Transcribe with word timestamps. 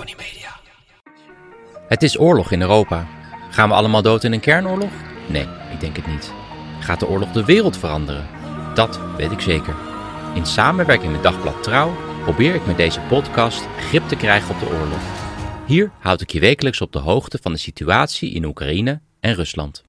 Media. 0.00 0.60
Het 1.88 2.02
is 2.02 2.18
oorlog 2.18 2.52
in 2.52 2.60
Europa. 2.60 3.06
Gaan 3.50 3.68
we 3.68 3.74
allemaal 3.74 4.02
dood 4.02 4.24
in 4.24 4.32
een 4.32 4.40
kernoorlog? 4.40 4.90
Nee, 5.26 5.46
ik 5.72 5.80
denk 5.80 5.96
het 5.96 6.06
niet. 6.06 6.32
Gaat 6.80 7.00
de 7.00 7.08
oorlog 7.08 7.32
de 7.32 7.44
wereld 7.44 7.76
veranderen? 7.76 8.26
Dat 8.74 9.00
weet 9.16 9.30
ik 9.30 9.40
zeker. 9.40 9.74
In 10.34 10.46
samenwerking 10.46 11.12
met 11.12 11.22
Dagblad 11.22 11.62
Trouw 11.62 11.96
probeer 12.22 12.54
ik 12.54 12.66
met 12.66 12.76
deze 12.76 13.00
podcast 13.00 13.66
grip 13.78 14.08
te 14.08 14.16
krijgen 14.16 14.54
op 14.54 14.60
de 14.60 14.66
oorlog. 14.66 15.00
Hier 15.66 15.90
houd 15.98 16.20
ik 16.20 16.30
je 16.30 16.40
wekelijks 16.40 16.80
op 16.80 16.92
de 16.92 16.98
hoogte 16.98 17.38
van 17.42 17.52
de 17.52 17.58
situatie 17.58 18.32
in 18.32 18.44
Oekraïne 18.44 19.00
en 19.20 19.34
Rusland. 19.34 19.82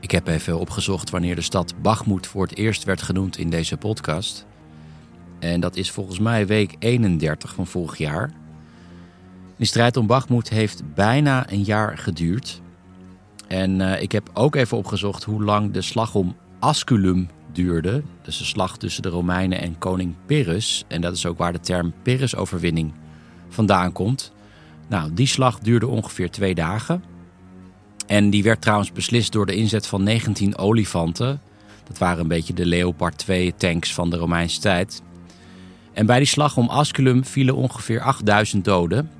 Ik 0.00 0.10
heb 0.10 0.26
even 0.26 0.58
opgezocht 0.58 1.10
wanneer 1.10 1.34
de 1.34 1.40
stad 1.40 1.74
Bakhmut 1.82 2.26
voor 2.26 2.42
het 2.42 2.56
eerst 2.56 2.84
werd 2.84 3.02
genoemd 3.02 3.38
in 3.38 3.50
deze 3.50 3.76
podcast. 3.76 4.46
En 5.38 5.60
dat 5.60 5.76
is 5.76 5.90
volgens 5.90 6.18
mij 6.18 6.46
week 6.46 6.74
31 6.78 7.54
van 7.54 7.66
vorig 7.66 7.98
jaar. 7.98 8.30
De 9.56 9.64
strijd 9.64 9.96
om 9.96 10.06
Bakhmut 10.06 10.48
heeft 10.48 10.82
bijna 10.94 11.50
een 11.50 11.62
jaar 11.62 11.98
geduurd. 11.98 12.62
En 13.48 13.80
uh, 13.80 14.02
ik 14.02 14.12
heb 14.12 14.30
ook 14.32 14.54
even 14.54 14.76
opgezocht 14.76 15.24
hoe 15.24 15.44
lang 15.44 15.72
de 15.72 15.82
slag 15.82 16.14
om 16.14 16.36
Asculum 16.58 17.28
duurde. 17.52 18.02
Dus 18.22 18.38
de 18.38 18.44
slag 18.44 18.76
tussen 18.76 19.02
de 19.02 19.08
Romeinen 19.08 19.60
en 19.60 19.78
koning 19.78 20.14
Pyrrhus. 20.26 20.84
En 20.88 21.00
dat 21.00 21.14
is 21.14 21.26
ook 21.26 21.38
waar 21.38 21.52
de 21.52 21.60
term 21.60 21.92
Pyrrhus-overwinning 22.02 22.92
vandaan 23.48 23.92
komt. 23.92 24.32
Nou, 24.88 25.14
die 25.14 25.26
slag 25.26 25.58
duurde 25.58 25.86
ongeveer 25.86 26.30
twee 26.30 26.54
dagen. 26.54 27.04
En 28.06 28.30
die 28.30 28.42
werd 28.42 28.60
trouwens 28.60 28.92
beslist 28.92 29.32
door 29.32 29.46
de 29.46 29.54
inzet 29.54 29.86
van 29.86 30.02
19 30.02 30.58
olifanten. 30.58 31.40
Dat 31.84 31.98
waren 31.98 32.20
een 32.20 32.28
beetje 32.28 32.54
de 32.54 32.66
Leopard 32.66 33.18
2 33.18 33.54
tanks 33.56 33.94
van 33.94 34.10
de 34.10 34.16
Romeinse 34.16 34.60
tijd. 34.60 35.02
En 35.92 36.06
bij 36.06 36.18
die 36.18 36.26
slag 36.26 36.56
om 36.56 36.68
Asculum 36.68 37.24
vielen 37.24 37.54
ongeveer 37.54 38.00
8000 38.00 38.64
doden. 38.64 39.10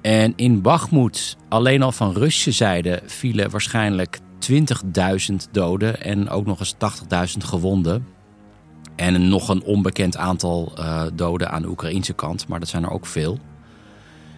En 0.00 0.32
in 0.36 0.62
Bakhmut, 0.62 1.36
alleen 1.48 1.82
al 1.82 1.92
van 1.92 2.12
Russische 2.12 2.52
zijde, 2.52 3.02
vielen 3.06 3.50
waarschijnlijk 3.50 4.18
20.000 4.50 5.36
doden 5.50 6.02
en 6.02 6.28
ook 6.28 6.46
nog 6.46 6.58
eens 6.58 6.74
80.000 7.34 7.36
gewonden. 7.38 8.06
En 8.96 9.28
nog 9.28 9.48
een 9.48 9.62
onbekend 9.62 10.16
aantal 10.16 10.72
uh, 10.78 11.02
doden 11.14 11.50
aan 11.50 11.62
de 11.62 11.68
Oekraïnse 11.68 12.12
kant, 12.12 12.48
maar 12.48 12.60
dat 12.60 12.68
zijn 12.68 12.82
er 12.82 12.90
ook 12.90 13.06
veel. 13.06 13.38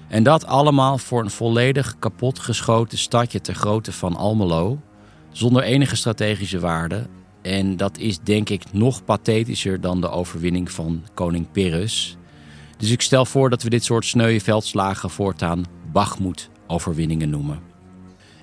En 0.09 0.23
dat 0.23 0.47
allemaal 0.47 0.99
voor 0.99 1.23
een 1.23 1.31
volledig 1.31 1.97
kapotgeschoten 1.99 2.99
stadje 2.99 3.41
ter 3.41 3.55
grootte 3.55 3.93
van 3.93 4.17
Almelo, 4.17 4.79
zonder 5.31 5.63
enige 5.63 5.97
strategische 5.97 6.61
waarde. 6.61 7.07
En 7.43 7.77
dat 7.77 7.99
is 7.99 8.19
denk 8.19 8.49
ik 8.49 8.73
nog 8.73 9.05
pathetischer 9.05 9.81
dan 9.81 10.01
de 10.01 10.11
overwinning 10.11 10.71
van 10.71 11.03
koning 11.15 11.51
Pyrrhus. 11.51 12.17
Dus 12.83 12.91
ik 12.91 13.01
stel 13.01 13.25
voor 13.25 13.51
dat 13.51 13.63
we 13.63 13.71
dit 13.71 13.85
soort 13.85 14.05
sneuwe 14.05 14.41
veldslagen 14.41 15.11
voortaan 15.11 15.65
Bachmoed-overwinningen 15.93 17.31
noemen. 17.31 17.61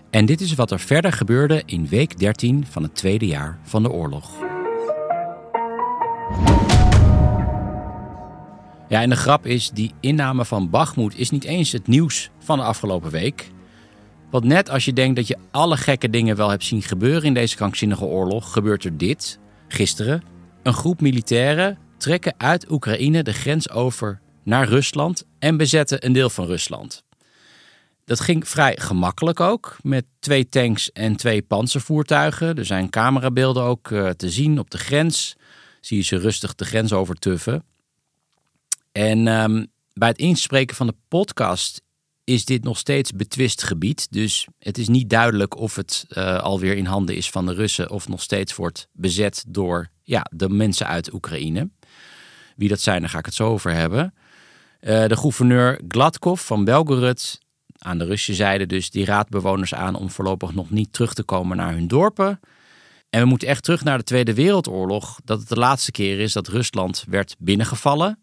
En 0.09 0.25
dit 0.25 0.41
is 0.41 0.53
wat 0.53 0.72
er 0.72 0.79
verder 0.79 1.13
gebeurde 1.13 1.63
in 1.66 1.88
week 1.88 2.19
13 2.19 2.66
van 2.69 2.83
het 2.83 2.95
tweede 2.95 3.28
jaar 3.28 3.59
van 3.63 3.83
de 3.83 3.91
oorlog. 3.91 4.31
Ja, 8.89 9.01
en 9.01 9.09
de 9.09 9.16
grap 9.16 9.45
is, 9.45 9.69
die 9.69 9.94
inname 9.99 10.45
van 10.45 10.69
Bachmoed 10.69 11.17
is 11.17 11.29
niet 11.29 11.44
eens 11.44 11.72
het 11.72 11.88
nieuws 11.88 12.29
van 12.38 12.57
de 12.57 12.63
afgelopen 12.63 13.11
week. 13.11 13.51
Want 14.29 14.44
net 14.44 14.69
als 14.69 14.85
je 14.85 14.94
denkt 14.94 15.16
dat 15.16 15.28
je 15.28 15.38
alle 15.51 15.78
gekke 15.78 16.09
dingen 16.09 16.35
wel 16.35 16.49
hebt 16.49 16.63
zien 16.63 16.81
gebeuren 16.81 17.23
in 17.23 17.33
deze 17.33 17.55
krankzinnige 17.55 18.05
oorlog, 18.05 18.51
gebeurt 18.51 18.83
er 18.83 18.97
dit. 18.97 19.39
Gisteren, 19.67 20.23
een 20.63 20.73
groep 20.73 21.01
militairen 21.01 21.78
trekken 21.97 22.33
uit 22.38 22.72
Oekraïne 22.72 23.23
de 23.23 23.33
grens 23.33 23.69
over 23.69 24.19
naar 24.44 24.67
Rusland 24.67 25.25
en 25.39 25.57
bezetten 25.57 26.05
een 26.05 26.13
deel 26.13 26.29
van 26.29 26.45
Rusland. 26.45 27.03
Dat 28.05 28.19
ging 28.19 28.47
vrij 28.47 28.77
gemakkelijk 28.79 29.39
ook, 29.39 29.77
met 29.81 30.05
twee 30.19 30.50
tanks 30.50 30.91
en 30.91 31.16
twee 31.16 31.41
panzervoertuigen. 31.41 32.55
Er 32.55 32.66
zijn 32.66 32.89
camerabeelden 32.89 33.63
ook 33.63 33.89
uh, 33.89 34.09
te 34.09 34.29
zien 34.29 34.59
op 34.59 34.69
de 34.69 34.78
grens. 34.78 35.35
Zie 35.81 35.97
je 35.97 36.03
ze 36.03 36.17
rustig 36.17 36.55
de 36.55 36.66
grens 36.66 36.94
overtuffen. 36.94 37.63
En 38.91 39.28
um, 39.28 39.67
bij 39.94 40.07
het 40.07 40.17
inspreken 40.17 40.75
van 40.75 40.88
de 40.88 40.95
podcast 41.07 41.81
is 42.23 42.45
dit 42.45 42.63
nog 42.63 42.78
steeds 42.78 43.11
betwist 43.11 43.63
gebied. 43.63 44.07
Dus 44.11 44.47
het 44.59 44.78
is 44.78 44.88
niet 44.88 45.09
duidelijk 45.09 45.57
of 45.57 45.75
het 45.75 46.05
uh, 46.09 46.39
alweer 46.39 46.78
in 46.78 46.85
handen 46.85 47.16
is 47.16 47.29
van 47.29 47.45
de 47.45 47.53
Russen 47.53 47.89
of 47.89 48.07
nog 48.07 48.22
steeds 48.22 48.55
wordt 48.55 48.88
bezet 48.91 49.44
door 49.47 49.89
ja, 50.03 50.25
de 50.31 50.49
mensen 50.49 50.88
uit 50.88 51.13
Oekraïne. 51.13 51.69
Wie 52.55 52.69
dat 52.69 52.81
zijn, 52.81 53.01
daar 53.01 53.09
ga 53.09 53.17
ik 53.17 53.25
het 53.25 53.33
zo 53.33 53.47
over 53.47 53.73
hebben. 53.73 54.13
Uh, 54.81 55.07
de 55.07 55.17
gouverneur 55.17 55.79
Gladkov 55.88 56.41
van 56.41 56.63
Belgorod 56.63 57.40
aan 57.78 57.97
de 57.97 58.06
Russische 58.06 58.34
zijde 58.34 58.66
dus, 58.66 58.90
die 58.90 59.06
raadt 59.06 59.29
bewoners 59.29 59.73
aan 59.73 59.95
om 59.95 60.09
voorlopig 60.09 60.53
nog 60.53 60.69
niet 60.69 60.94
terug 60.94 61.13
te 61.13 61.23
komen 61.23 61.57
naar 61.57 61.73
hun 61.73 61.88
dorpen. 61.88 62.40
En 63.09 63.22
we 63.22 63.28
moeten 63.28 63.47
echt 63.47 63.63
terug 63.63 63.84
naar 63.84 63.97
de 63.97 64.03
Tweede 64.03 64.34
Wereldoorlog, 64.34 65.19
dat 65.23 65.40
het 65.40 65.50
de 65.50 65.56
laatste 65.56 65.91
keer 65.91 66.19
is 66.19 66.34
dat 66.34 66.47
Rusland 66.47 67.06
werd 67.07 67.35
binnengevallen. 67.40 68.19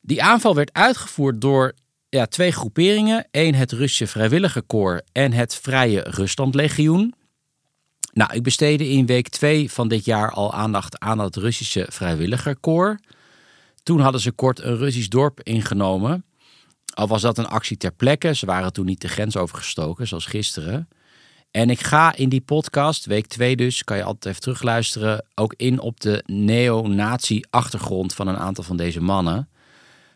Die 0.00 0.22
aanval 0.22 0.54
werd 0.54 0.72
uitgevoerd 0.72 1.40
door 1.40 1.74
ja, 2.08 2.26
twee 2.26 2.52
groeperingen. 2.52 3.26
Eén 3.30 3.54
het 3.54 3.72
Russische 3.72 4.06
Vrijwilligerkorps 4.06 5.02
en 5.12 5.32
het 5.32 5.54
Vrije 5.54 6.00
Ruslandlegioen. 6.00 7.14
Nou, 8.12 8.34
ik 8.34 8.42
besteedde 8.42 8.88
in 8.88 9.06
week 9.06 9.28
2 9.28 9.70
van 9.70 9.88
dit 9.88 10.04
jaar 10.04 10.30
al 10.30 10.52
aandacht 10.54 10.98
aan 10.98 11.18
het 11.18 11.36
Russische 11.36 11.86
Vrijwilligerkorps. 11.90 13.02
Toen 13.82 14.00
hadden 14.00 14.20
ze 14.20 14.32
kort 14.32 14.60
een 14.60 14.76
Russisch 14.76 15.08
dorp 15.08 15.40
ingenomen. 15.42 16.24
Al 16.94 17.08
was 17.08 17.22
dat 17.22 17.38
een 17.38 17.46
actie 17.48 17.76
ter 17.76 17.92
plekke. 17.92 18.34
Ze 18.34 18.46
waren 18.46 18.72
toen 18.72 18.86
niet 18.86 19.00
de 19.00 19.08
grens 19.08 19.36
overgestoken, 19.36 20.08
zoals 20.08 20.26
gisteren. 20.26 20.88
En 21.50 21.70
ik 21.70 21.80
ga 21.80 22.14
in 22.14 22.28
die 22.28 22.40
podcast, 22.40 23.06
week 23.06 23.26
2 23.26 23.56
dus, 23.56 23.84
kan 23.84 23.96
je 23.96 24.02
altijd 24.02 24.26
even 24.26 24.40
terugluisteren, 24.40 25.26
ook 25.34 25.54
in 25.56 25.80
op 25.80 26.00
de 26.00 26.22
neo-nazi-achtergrond 26.26 28.14
van 28.14 28.28
een 28.28 28.36
aantal 28.36 28.64
van 28.64 28.76
deze 28.76 29.00
mannen. 29.00 29.48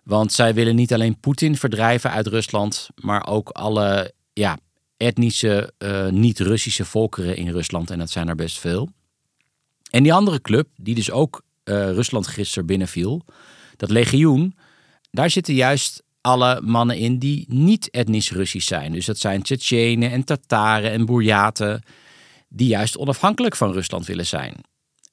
Want 0.02 0.32
zij 0.32 0.54
willen 0.54 0.74
niet 0.74 0.92
alleen 0.92 1.20
Poetin 1.20 1.56
verdrijven 1.56 2.10
uit 2.10 2.26
Rusland, 2.26 2.88
maar 2.94 3.26
ook 3.26 3.48
alle 3.48 4.12
ja, 4.32 4.58
etnische, 4.96 5.72
uh, 5.78 6.08
niet-Russische 6.08 6.84
volkeren 6.84 7.36
in 7.36 7.50
Rusland. 7.50 7.90
En 7.90 7.98
dat 7.98 8.10
zijn 8.10 8.28
er 8.28 8.34
best 8.34 8.58
veel. 8.58 8.88
En 9.90 10.02
die 10.02 10.12
andere 10.12 10.40
club, 10.40 10.68
die 10.76 10.94
dus 10.94 11.10
ook 11.10 11.42
uh, 11.64 11.74
Rusland 11.90 12.26
gisteren 12.26 12.66
binnenviel, 12.66 13.24
dat 13.76 13.90
legioen, 13.90 14.56
daar 15.10 15.30
zitten 15.30 15.54
juist 15.54 16.02
alle 16.20 16.60
mannen 16.60 16.96
in 16.96 17.18
die 17.18 17.44
niet 17.48 17.90
etnisch 17.90 18.30
Russisch 18.30 18.66
zijn. 18.66 18.92
Dus 18.92 19.06
dat 19.06 19.18
zijn 19.18 19.42
Tsjetsjenen 19.42 20.10
en 20.10 20.24
Tataren 20.24 20.90
en 20.90 21.06
Boerjaten, 21.06 21.82
die 22.48 22.68
juist 22.68 22.98
onafhankelijk 22.98 23.56
van 23.56 23.72
Rusland 23.72 24.06
willen 24.06 24.26
zijn. 24.26 24.54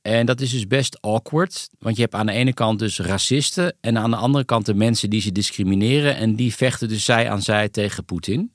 En 0.01 0.25
dat 0.25 0.41
is 0.41 0.51
dus 0.51 0.67
best 0.67 1.01
awkward, 1.01 1.69
want 1.79 1.95
je 1.95 2.01
hebt 2.01 2.13
aan 2.13 2.25
de 2.25 2.31
ene 2.31 2.53
kant 2.53 2.79
dus 2.79 2.99
racisten 2.99 3.75
en 3.81 3.97
aan 3.97 4.09
de 4.09 4.15
andere 4.15 4.43
kant 4.43 4.65
de 4.65 4.73
mensen 4.73 5.09
die 5.09 5.21
ze 5.21 5.31
discrimineren 5.31 6.15
en 6.15 6.35
die 6.35 6.55
vechten 6.55 6.87
dus 6.87 7.05
zij 7.05 7.29
aan 7.29 7.41
zij 7.41 7.69
tegen 7.69 8.05
Poetin. 8.05 8.51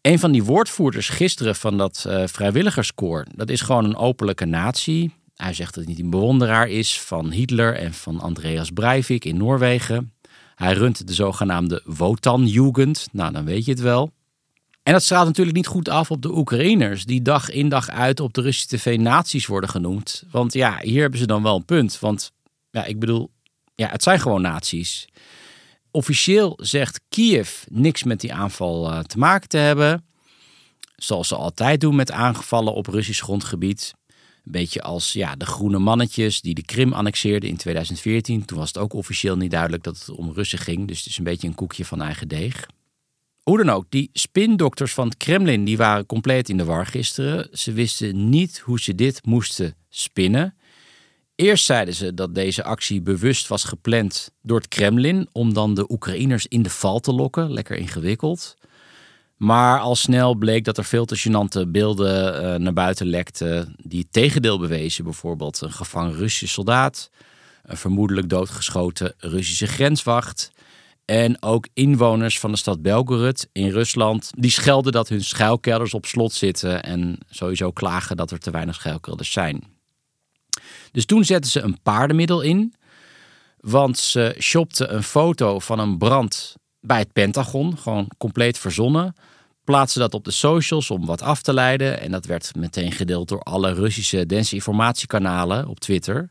Een 0.00 0.18
van 0.18 0.32
die 0.32 0.44
woordvoerders 0.44 1.08
gisteren 1.08 1.56
van 1.56 1.78
dat 1.78 2.04
uh, 2.06 2.26
vrijwilligerskoor, 2.26 3.26
dat 3.34 3.50
is 3.50 3.60
gewoon 3.60 3.84
een 3.84 3.96
openlijke 3.96 4.44
natie. 4.44 5.12
Hij 5.40 5.54
zegt 5.54 5.74
dat 5.74 5.84
hij 5.84 5.94
een 5.98 6.10
bewonderaar 6.10 6.68
is 6.68 7.00
van 7.00 7.30
Hitler 7.30 7.74
en 7.74 7.94
van 7.94 8.20
Andreas 8.20 8.70
Breivik 8.70 9.24
in 9.24 9.36
Noorwegen. 9.36 10.12
Hij 10.54 10.72
runt 10.72 11.06
de 11.06 11.12
zogenaamde 11.12 11.82
Wotan-jugend. 11.84 13.08
Nou, 13.12 13.32
dan 13.32 13.44
weet 13.44 13.64
je 13.64 13.70
het 13.70 13.80
wel. 13.80 14.12
En 14.82 14.92
dat 14.92 15.02
straalt 15.02 15.26
natuurlijk 15.26 15.56
niet 15.56 15.66
goed 15.66 15.88
af 15.88 16.10
op 16.10 16.22
de 16.22 16.36
Oekraïners, 16.36 17.04
die 17.04 17.22
dag 17.22 17.50
in 17.50 17.68
dag 17.68 17.88
uit 17.88 18.20
op 18.20 18.34
de 18.34 18.40
Russische 18.40 18.76
tv 18.76 18.98
naties 18.98 19.46
worden 19.46 19.70
genoemd. 19.70 20.24
Want 20.30 20.52
ja, 20.52 20.78
hier 20.82 21.00
hebben 21.00 21.20
ze 21.20 21.26
dan 21.26 21.42
wel 21.42 21.56
een 21.56 21.64
punt. 21.64 21.98
Want 21.98 22.32
ja, 22.70 22.84
ik 22.84 22.98
bedoel, 22.98 23.30
ja, 23.74 23.88
het 23.88 24.02
zijn 24.02 24.20
gewoon 24.20 24.42
naties. 24.42 25.08
Officieel 25.90 26.58
zegt 26.62 27.00
Kiev 27.08 27.62
niks 27.68 28.02
met 28.02 28.20
die 28.20 28.34
aanval 28.34 28.92
uh, 28.92 28.98
te 28.98 29.18
maken 29.18 29.48
te 29.48 29.56
hebben. 29.56 30.04
Zoals 30.96 31.28
ze 31.28 31.34
altijd 31.34 31.80
doen 31.80 31.96
met 31.96 32.10
aangevallen 32.10 32.74
op 32.74 32.86
Russisch 32.86 33.22
grondgebied. 33.22 33.98
Een 34.44 34.52
beetje 34.52 34.82
als 34.82 35.12
ja, 35.12 35.36
de 35.36 35.46
groene 35.46 35.78
mannetjes 35.78 36.40
die 36.40 36.54
de 36.54 36.62
Krim 36.62 36.92
annexeerden 36.92 37.48
in 37.48 37.56
2014. 37.56 38.44
Toen 38.44 38.58
was 38.58 38.68
het 38.68 38.78
ook 38.78 38.92
officieel 38.92 39.36
niet 39.36 39.50
duidelijk 39.50 39.82
dat 39.82 39.98
het 39.98 40.08
om 40.08 40.32
Russen 40.32 40.58
ging. 40.58 40.88
Dus 40.88 40.98
het 40.98 41.06
is 41.06 41.18
een 41.18 41.24
beetje 41.24 41.48
een 41.48 41.54
koekje 41.54 41.84
van 41.84 42.02
eigen 42.02 42.28
deeg. 42.28 42.66
Hoe 43.42 43.56
dan 43.56 43.70
ook, 43.70 43.86
die 43.88 44.10
spindokters 44.12 44.94
van 44.94 45.08
het 45.08 45.16
Kremlin 45.16 45.64
die 45.64 45.76
waren 45.76 46.06
compleet 46.06 46.48
in 46.48 46.56
de 46.56 46.64
war 46.64 46.86
gisteren. 46.86 47.48
Ze 47.52 47.72
wisten 47.72 48.28
niet 48.28 48.58
hoe 48.58 48.80
ze 48.80 48.94
dit 48.94 49.26
moesten 49.26 49.74
spinnen. 49.88 50.54
Eerst 51.34 51.64
zeiden 51.64 51.94
ze 51.94 52.14
dat 52.14 52.34
deze 52.34 52.64
actie 52.64 53.00
bewust 53.00 53.48
was 53.48 53.64
gepland 53.64 54.30
door 54.42 54.58
het 54.58 54.68
Kremlin 54.68 55.28
om 55.32 55.54
dan 55.54 55.74
de 55.74 55.90
Oekraïners 55.90 56.46
in 56.46 56.62
de 56.62 56.70
val 56.70 57.00
te 57.00 57.12
lokken. 57.12 57.52
Lekker 57.52 57.76
ingewikkeld. 57.76 58.56
Maar 59.40 59.78
al 59.78 59.96
snel 59.96 60.34
bleek 60.34 60.64
dat 60.64 60.78
er 60.78 60.84
veel 60.84 61.04
te 61.04 61.18
gênante 61.18 61.68
beelden 61.68 62.44
uh, 62.44 62.54
naar 62.54 62.72
buiten 62.72 63.06
lekten 63.06 63.74
die 63.82 64.00
het 64.00 64.12
tegendeel 64.12 64.58
bewezen. 64.58 65.04
Bijvoorbeeld 65.04 65.60
een 65.60 65.72
gevangen 65.72 66.14
Russische 66.14 66.48
soldaat, 66.48 67.10
een 67.62 67.76
vermoedelijk 67.76 68.28
doodgeschoten 68.28 69.14
Russische 69.18 69.66
grenswacht 69.66 70.50
en 71.04 71.42
ook 71.42 71.68
inwoners 71.74 72.38
van 72.38 72.50
de 72.50 72.56
stad 72.56 72.82
Belgorod 72.82 73.46
in 73.52 73.70
Rusland. 73.70 74.30
Die 74.36 74.50
schelden 74.50 74.92
dat 74.92 75.08
hun 75.08 75.24
schuilkelders 75.24 75.94
op 75.94 76.06
slot 76.06 76.32
zitten 76.32 76.82
en 76.82 77.18
sowieso 77.30 77.70
klagen 77.70 78.16
dat 78.16 78.30
er 78.30 78.38
te 78.38 78.50
weinig 78.50 78.74
schuilkelders 78.74 79.32
zijn. 79.32 79.64
Dus 80.92 81.04
toen 81.04 81.24
zetten 81.24 81.50
ze 81.50 81.60
een 81.60 81.82
paardenmiddel 81.82 82.40
in. 82.40 82.74
Want 83.60 83.98
ze 83.98 84.36
shopten 84.38 84.94
een 84.94 85.02
foto 85.02 85.58
van 85.58 85.78
een 85.78 85.98
brand 85.98 86.58
bij 86.80 86.98
het 86.98 87.12
Pentagon. 87.12 87.78
Gewoon 87.78 88.10
compleet 88.18 88.58
verzonnen. 88.58 89.14
Plaatsen 89.64 90.00
dat 90.00 90.14
op 90.14 90.24
de 90.24 90.30
socials 90.30 90.90
om 90.90 91.06
wat 91.06 91.22
af 91.22 91.42
te 91.42 91.52
leiden. 91.52 92.00
En 92.00 92.10
dat 92.10 92.26
werd 92.26 92.56
meteen 92.56 92.92
gedeeld 92.92 93.28
door 93.28 93.40
alle 93.40 93.72
Russische 93.72 94.26
desinformatiekanalen 94.26 95.68
op 95.68 95.80
Twitter. 95.80 96.30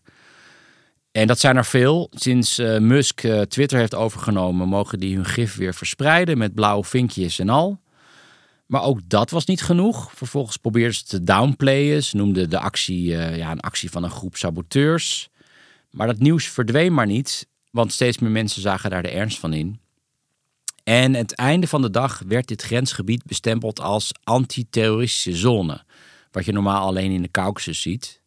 En 1.11 1.27
dat 1.27 1.39
zijn 1.39 1.57
er 1.57 1.65
veel. 1.65 2.07
Sinds 2.11 2.59
uh, 2.59 2.77
Musk 2.77 3.23
uh, 3.23 3.41
Twitter 3.41 3.79
heeft 3.79 3.95
overgenomen, 3.95 4.67
mogen 4.67 4.99
die 4.99 5.15
hun 5.15 5.25
gif 5.25 5.55
weer 5.55 5.73
verspreiden 5.73 6.37
met 6.37 6.53
blauwe 6.53 6.83
vinkjes 6.83 7.39
en 7.39 7.49
al. 7.49 7.79
Maar 8.65 8.83
ook 8.83 8.99
dat 9.03 9.29
was 9.29 9.45
niet 9.45 9.61
genoeg. 9.61 10.11
Vervolgens 10.13 10.57
probeerden 10.57 10.93
ze 10.93 11.03
te 11.03 11.23
downplayen. 11.23 12.03
Ze 12.03 12.15
noemden 12.15 12.49
de 12.49 12.59
actie 12.59 13.11
uh, 13.11 13.37
ja, 13.37 13.51
een 13.51 13.59
actie 13.59 13.91
van 13.91 14.03
een 14.03 14.09
groep 14.09 14.35
saboteurs. 14.35 15.29
Maar 15.91 16.07
dat 16.07 16.19
nieuws 16.19 16.47
verdween 16.47 16.93
maar 16.93 17.05
niet, 17.05 17.47
want 17.71 17.93
steeds 17.93 18.19
meer 18.19 18.31
mensen 18.31 18.61
zagen 18.61 18.89
daar 18.89 19.03
de 19.03 19.09
ernst 19.09 19.39
van 19.39 19.53
in. 19.53 19.79
En 20.89 21.13
het 21.13 21.35
einde 21.35 21.67
van 21.67 21.81
de 21.81 21.89
dag 21.89 22.21
werd 22.27 22.47
dit 22.47 22.61
grensgebied 22.61 23.23
bestempeld 23.25 23.79
als 23.79 24.11
antiterroristische 24.23 25.35
zone. 25.35 25.83
Wat 26.31 26.45
je 26.45 26.51
normaal 26.51 26.87
alleen 26.87 27.11
in 27.11 27.21
de 27.21 27.31
Caucasus 27.31 27.81
ziet. 27.81 28.21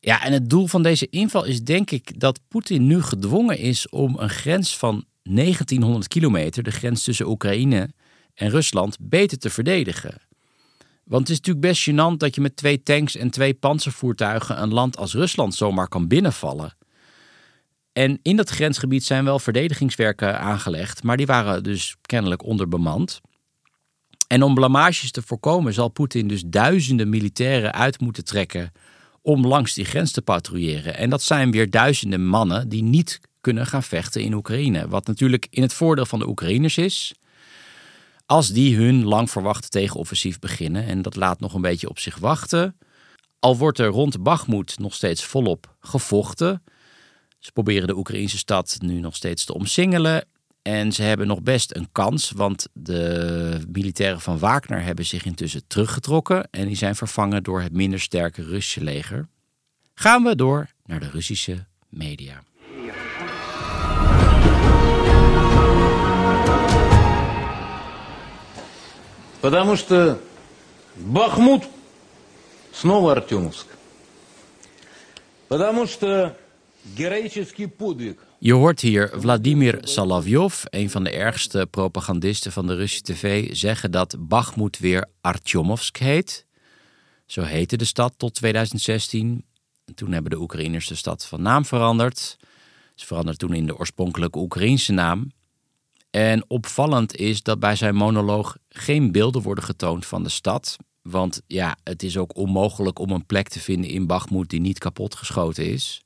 Ja, 0.00 0.24
en 0.24 0.32
het 0.32 0.50
doel 0.50 0.66
van 0.66 0.82
deze 0.82 1.06
inval 1.10 1.44
is 1.44 1.62
denk 1.62 1.90
ik 1.90 2.20
dat 2.20 2.40
Poetin 2.48 2.86
nu 2.86 3.02
gedwongen 3.02 3.58
is 3.58 3.88
om 3.88 4.18
een 4.18 4.30
grens 4.30 4.76
van 4.76 5.04
1900 5.22 6.08
kilometer, 6.08 6.62
de 6.62 6.70
grens 6.70 7.04
tussen 7.04 7.28
Oekraïne 7.28 7.90
en 8.34 8.50
Rusland, 8.50 8.96
beter 9.00 9.38
te 9.38 9.50
verdedigen. 9.50 10.14
Want 11.04 11.28
het 11.28 11.30
is 11.30 11.36
natuurlijk 11.36 11.66
best 11.66 11.90
gênant 11.90 12.16
dat 12.16 12.34
je 12.34 12.40
met 12.40 12.56
twee 12.56 12.82
tanks 12.82 13.16
en 13.16 13.30
twee 13.30 13.54
panzervoertuigen 13.54 14.62
een 14.62 14.72
land 14.72 14.96
als 14.96 15.14
Rusland 15.14 15.54
zomaar 15.54 15.88
kan 15.88 16.08
binnenvallen. 16.08 16.76
En 17.96 18.18
in 18.22 18.36
dat 18.36 18.50
grensgebied 18.50 19.04
zijn 19.04 19.24
wel 19.24 19.38
verdedigingswerken 19.38 20.40
aangelegd, 20.40 21.02
maar 21.02 21.16
die 21.16 21.26
waren 21.26 21.62
dus 21.62 21.96
kennelijk 22.02 22.42
onderbemand. 22.42 23.20
En 24.28 24.42
om 24.42 24.54
blamages 24.54 25.10
te 25.10 25.22
voorkomen 25.22 25.72
zal 25.72 25.88
Poetin 25.88 26.28
dus 26.28 26.42
duizenden 26.46 27.08
militairen 27.08 27.72
uit 27.72 28.00
moeten 28.00 28.24
trekken 28.24 28.72
om 29.22 29.46
langs 29.46 29.74
die 29.74 29.84
grens 29.84 30.12
te 30.12 30.22
patrouilleren. 30.22 30.96
En 30.96 31.10
dat 31.10 31.22
zijn 31.22 31.50
weer 31.50 31.70
duizenden 31.70 32.26
mannen 32.26 32.68
die 32.68 32.82
niet 32.82 33.20
kunnen 33.40 33.66
gaan 33.66 33.82
vechten 33.82 34.22
in 34.22 34.34
Oekraïne. 34.34 34.88
Wat 34.88 35.06
natuurlijk 35.06 35.46
in 35.50 35.62
het 35.62 35.72
voordeel 35.72 36.06
van 36.06 36.18
de 36.18 36.28
Oekraïners 36.28 36.78
is. 36.78 37.14
Als 38.26 38.48
die 38.48 38.76
hun 38.76 39.04
lang 39.04 39.30
verwachte 39.30 39.68
tegenoffensief 39.68 40.38
beginnen. 40.38 40.86
En 40.86 41.02
dat 41.02 41.16
laat 41.16 41.40
nog 41.40 41.54
een 41.54 41.60
beetje 41.60 41.88
op 41.88 41.98
zich 41.98 42.18
wachten. 42.18 42.78
Al 43.38 43.56
wordt 43.56 43.78
er 43.78 43.86
rond 43.88 44.22
Bakhmut 44.22 44.78
nog 44.78 44.94
steeds 44.94 45.24
volop 45.24 45.76
gevochten. 45.80 46.62
Ze 47.39 47.51
proberen 47.51 47.87
de 47.87 47.97
Oekraïnse 47.97 48.37
stad 48.37 48.77
nu 48.79 48.99
nog 48.99 49.15
steeds 49.15 49.45
te 49.45 49.53
omsingelen. 49.53 50.25
En 50.61 50.91
ze 50.91 51.03
hebben 51.03 51.27
nog 51.27 51.41
best 51.41 51.75
een 51.75 51.91
kans, 51.91 52.31
want 52.31 52.67
de 52.73 53.61
militairen 53.71 54.21
van 54.21 54.39
Wagner 54.39 54.83
hebben 54.83 55.05
zich 55.05 55.25
intussen 55.25 55.67
teruggetrokken 55.67 56.47
en 56.51 56.67
die 56.67 56.75
zijn 56.75 56.95
vervangen 56.95 57.43
door 57.43 57.61
het 57.61 57.73
minder 57.73 57.99
sterke 57.99 58.43
Russische 58.43 58.83
leger. 58.83 59.27
Gaan 59.93 60.23
we 60.23 60.35
door 60.35 60.69
naar 60.85 60.99
de 60.99 61.09
Russische 61.09 61.65
media. 61.89 62.43
Потому 69.41 69.75
что 69.75 70.19
Бахмут 70.95 71.63
снова 72.71 73.13
Артемовск. 73.13 73.65
Потому 75.47 75.87
что 75.87 76.07
героический 76.07 76.29
подвиг 76.29 76.44
je 78.38 78.52
hoort 78.52 78.80
hier 78.80 79.10
Vladimir 79.14 79.78
Salavjov, 79.80 80.64
een 80.64 80.90
van 80.90 81.04
de 81.04 81.10
ergste 81.10 81.66
propagandisten 81.70 82.52
van 82.52 82.66
de 82.66 82.74
Russische 82.74 83.02
tv, 83.04 83.56
zeggen 83.56 83.90
dat 83.90 84.16
Bakhmut 84.18 84.78
weer 84.78 85.06
Artyomovsk 85.20 85.96
heet. 85.96 86.46
Zo 87.26 87.42
heette 87.42 87.76
de 87.76 87.84
stad 87.84 88.14
tot 88.16 88.34
2016. 88.34 89.44
Toen 89.94 90.12
hebben 90.12 90.30
de 90.30 90.40
Oekraïners 90.40 90.86
de 90.86 90.94
stad 90.94 91.26
van 91.26 91.42
naam 91.42 91.64
veranderd. 91.64 92.36
Ze 92.94 93.06
veranderden 93.06 93.48
toen 93.48 93.56
in 93.56 93.66
de 93.66 93.78
oorspronkelijke 93.78 94.38
Oekraïnse 94.38 94.92
naam. 94.92 95.30
En 96.10 96.44
opvallend 96.48 97.16
is 97.16 97.42
dat 97.42 97.60
bij 97.60 97.76
zijn 97.76 97.94
monoloog 97.94 98.56
geen 98.68 99.12
beelden 99.12 99.42
worden 99.42 99.64
getoond 99.64 100.06
van 100.06 100.22
de 100.22 100.28
stad. 100.28 100.76
Want 101.02 101.42
ja, 101.46 101.76
het 101.84 102.02
is 102.02 102.16
ook 102.16 102.36
onmogelijk 102.36 102.98
om 102.98 103.10
een 103.10 103.26
plek 103.26 103.48
te 103.48 103.60
vinden 103.60 103.90
in 103.90 104.06
Bakhmut 104.06 104.48
die 104.48 104.60
niet 104.60 104.78
kapotgeschoten 104.78 105.66
is. 105.66 106.05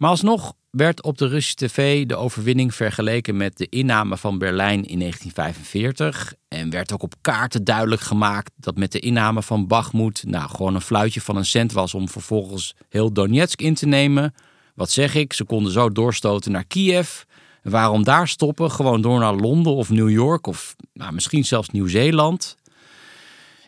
Maar 0.00 0.10
alsnog 0.10 0.52
werd 0.70 1.02
op 1.02 1.18
de 1.18 1.26
Russische 1.26 1.66
tv 1.66 2.06
de 2.06 2.16
overwinning 2.16 2.74
vergeleken 2.74 3.36
met 3.36 3.56
de 3.56 3.68
inname 3.68 4.16
van 4.16 4.38
Berlijn 4.38 4.84
in 4.84 4.98
1945. 4.98 6.34
En 6.48 6.70
werd 6.70 6.92
ook 6.92 7.02
op 7.02 7.14
kaarten 7.20 7.64
duidelijk 7.64 8.00
gemaakt 8.00 8.52
dat 8.56 8.76
met 8.76 8.92
de 8.92 8.98
inname 8.98 9.42
van 9.42 9.66
Bakhmut 9.66 10.24
nou 10.26 10.48
gewoon 10.48 10.74
een 10.74 10.80
fluitje 10.80 11.20
van 11.20 11.36
een 11.36 11.44
cent 11.44 11.72
was 11.72 11.94
om 11.94 12.08
vervolgens 12.08 12.74
heel 12.88 13.12
Donetsk 13.12 13.60
in 13.60 13.74
te 13.74 13.86
nemen. 13.86 14.34
Wat 14.74 14.90
zeg 14.90 15.14
ik? 15.14 15.32
Ze 15.32 15.44
konden 15.44 15.72
zo 15.72 15.90
doorstoten 15.90 16.52
naar 16.52 16.64
Kiev. 16.64 17.22
waarom 17.62 18.04
daar 18.04 18.28
stoppen? 18.28 18.70
Gewoon 18.70 19.00
door 19.00 19.18
naar 19.18 19.34
Londen 19.34 19.74
of 19.74 19.90
New 19.90 20.10
York 20.10 20.46
of 20.46 20.76
nou, 20.92 21.12
misschien 21.12 21.44
zelfs 21.44 21.68
Nieuw-Zeeland. 21.68 22.56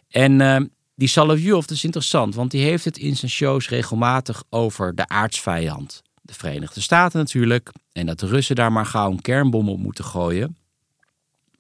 En 0.09 0.40
uh, 0.40 0.57
die 0.95 1.09
Salavjov 1.09 1.71
is 1.71 1.85
interessant, 1.85 2.35
want 2.35 2.50
die 2.50 2.62
heeft 2.62 2.85
het 2.85 2.99
in 2.99 3.16
zijn 3.16 3.30
shows 3.30 3.68
regelmatig 3.68 4.42
over 4.50 4.95
de 4.95 5.09
aardsvijand 5.09 6.02
de 6.33 6.39
Verenigde 6.39 6.81
Staten 6.81 7.19
natuurlijk. 7.19 7.73
En 7.93 8.07
dat 8.07 8.21
de 8.21 8.27
Russen 8.27 8.57
daar 8.57 8.73
maar 8.73 8.87
gauw 8.87 9.11
een 9.11 9.21
kernbom 9.21 9.69
op 9.69 9.79
moeten 9.79 10.05
gooien. 10.05 10.57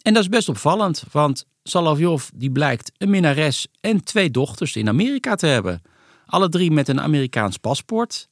En 0.02 0.14
dat 0.14 0.22
is 0.22 0.28
best 0.28 0.48
opvallend, 0.48 1.04
want 1.10 1.46
Salavjov 1.62 2.28
die 2.34 2.50
blijkt 2.50 2.92
een 2.98 3.10
minnares 3.10 3.66
en 3.80 4.04
twee 4.04 4.30
dochters 4.30 4.76
in 4.76 4.88
Amerika 4.88 5.34
te 5.34 5.46
hebben. 5.46 5.82
Alle 6.26 6.48
drie 6.48 6.70
met 6.70 6.88
een 6.88 7.00
Amerikaans 7.00 7.56
paspoort. 7.56 8.28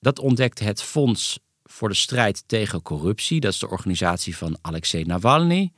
Dat 0.00 0.18
ontdekt 0.18 0.58
het 0.58 0.82
Fonds 0.82 1.38
voor 1.64 1.88
de 1.88 1.94
Strijd 1.94 2.42
tegen 2.46 2.82
Corruptie. 2.82 3.40
Dat 3.40 3.52
is 3.52 3.58
de 3.58 3.68
organisatie 3.68 4.36
van 4.36 4.58
Alexei 4.60 5.04
Navalny. 5.04 5.72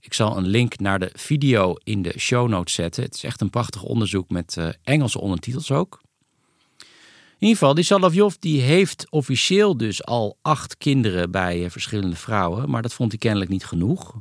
Ik 0.00 0.14
zal 0.14 0.36
een 0.36 0.46
link 0.46 0.78
naar 0.78 0.98
de 0.98 1.10
video 1.12 1.74
in 1.84 2.02
de 2.02 2.18
show 2.18 2.48
notes 2.48 2.74
zetten. 2.74 3.02
Het 3.02 3.14
is 3.14 3.24
echt 3.24 3.40
een 3.40 3.50
prachtig 3.50 3.82
onderzoek 3.82 4.30
met 4.30 4.56
uh, 4.58 4.68
Engelse 4.82 5.20
ondertitels 5.20 5.70
ook. 5.70 6.03
In 7.38 7.50
ieder 7.50 7.58
geval, 7.58 7.74
die 7.74 7.84
Salavjov 7.84 8.34
die 8.34 8.60
heeft 8.60 9.06
officieel 9.10 9.76
dus 9.76 10.04
al 10.04 10.38
acht 10.42 10.76
kinderen 10.76 11.30
bij 11.30 11.64
eh, 11.64 11.70
verschillende 11.70 12.16
vrouwen. 12.16 12.70
Maar 12.70 12.82
dat 12.82 12.94
vond 12.94 13.10
hij 13.10 13.18
kennelijk 13.18 13.50
niet 13.50 13.64
genoeg. 13.64 14.14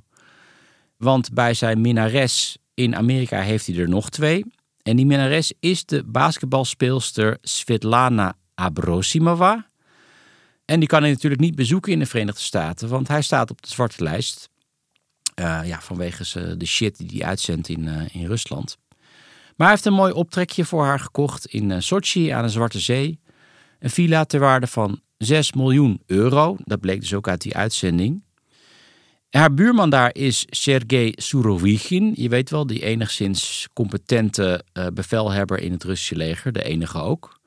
Want 0.97 1.33
bij 1.33 1.53
zijn 1.53 1.81
minnares 1.81 2.57
in 2.73 2.95
Amerika 2.95 3.41
heeft 3.41 3.67
hij 3.67 3.77
er 3.77 3.89
nog 3.89 4.09
twee. 4.09 4.45
En 4.81 4.95
die 4.95 5.05
minnares 5.05 5.53
is 5.59 5.85
de 5.85 6.03
basketbalspeelster 6.03 7.37
Svetlana 7.41 8.35
Abrosimova. 8.55 9.67
En 10.65 10.79
die 10.79 10.89
kan 10.89 11.01
hij 11.01 11.11
natuurlijk 11.11 11.41
niet 11.41 11.55
bezoeken 11.55 11.91
in 11.91 11.99
de 11.99 12.05
Verenigde 12.05 12.41
Staten, 12.41 12.89
want 12.89 13.07
hij 13.07 13.21
staat 13.21 13.51
op 13.51 13.61
de 13.61 13.67
zwarte 13.67 14.03
lijst. 14.03 14.49
Uh, 15.39 15.61
ja, 15.65 15.81
vanwege 15.81 16.57
de 16.57 16.65
shit 16.65 16.97
die 16.97 17.09
hij 17.09 17.27
uitzendt 17.27 17.69
in, 17.69 17.85
uh, 17.85 18.15
in 18.15 18.25
Rusland. 18.25 18.77
Maar 19.55 19.67
hij 19.67 19.75
heeft 19.75 19.85
een 19.85 19.93
mooi 19.93 20.13
optrekje 20.13 20.65
voor 20.65 20.83
haar 20.83 20.99
gekocht 20.99 21.45
in 21.45 21.71
eh, 21.71 21.79
Sochi 21.79 22.29
aan 22.29 22.43
de 22.43 22.49
Zwarte 22.49 22.79
Zee. 22.79 23.19
Een 23.79 23.89
villa 23.89 24.23
ter 24.23 24.39
waarde 24.39 24.67
van 24.67 25.01
6 25.17 25.53
miljoen 25.53 26.01
euro. 26.05 26.55
Dat 26.63 26.79
bleek 26.79 26.99
dus 26.99 27.13
ook 27.13 27.27
uit 27.27 27.41
die 27.41 27.55
uitzending. 27.55 28.23
Haar 29.29 29.53
buurman 29.53 29.89
daar 29.89 30.15
is 30.15 30.45
Sergei 30.49 31.13
Surovikin. 31.15 32.13
Je 32.15 32.29
weet 32.29 32.49
wel, 32.49 32.67
die 32.67 32.83
enigszins 32.83 33.67
competente 33.73 34.63
uh, 34.73 34.87
bevelhebber 34.93 35.59
in 35.59 35.71
het 35.71 35.83
Russische 35.83 36.15
leger. 36.15 36.51
De 36.51 36.63
enige 36.63 37.01
ook. 37.01 37.39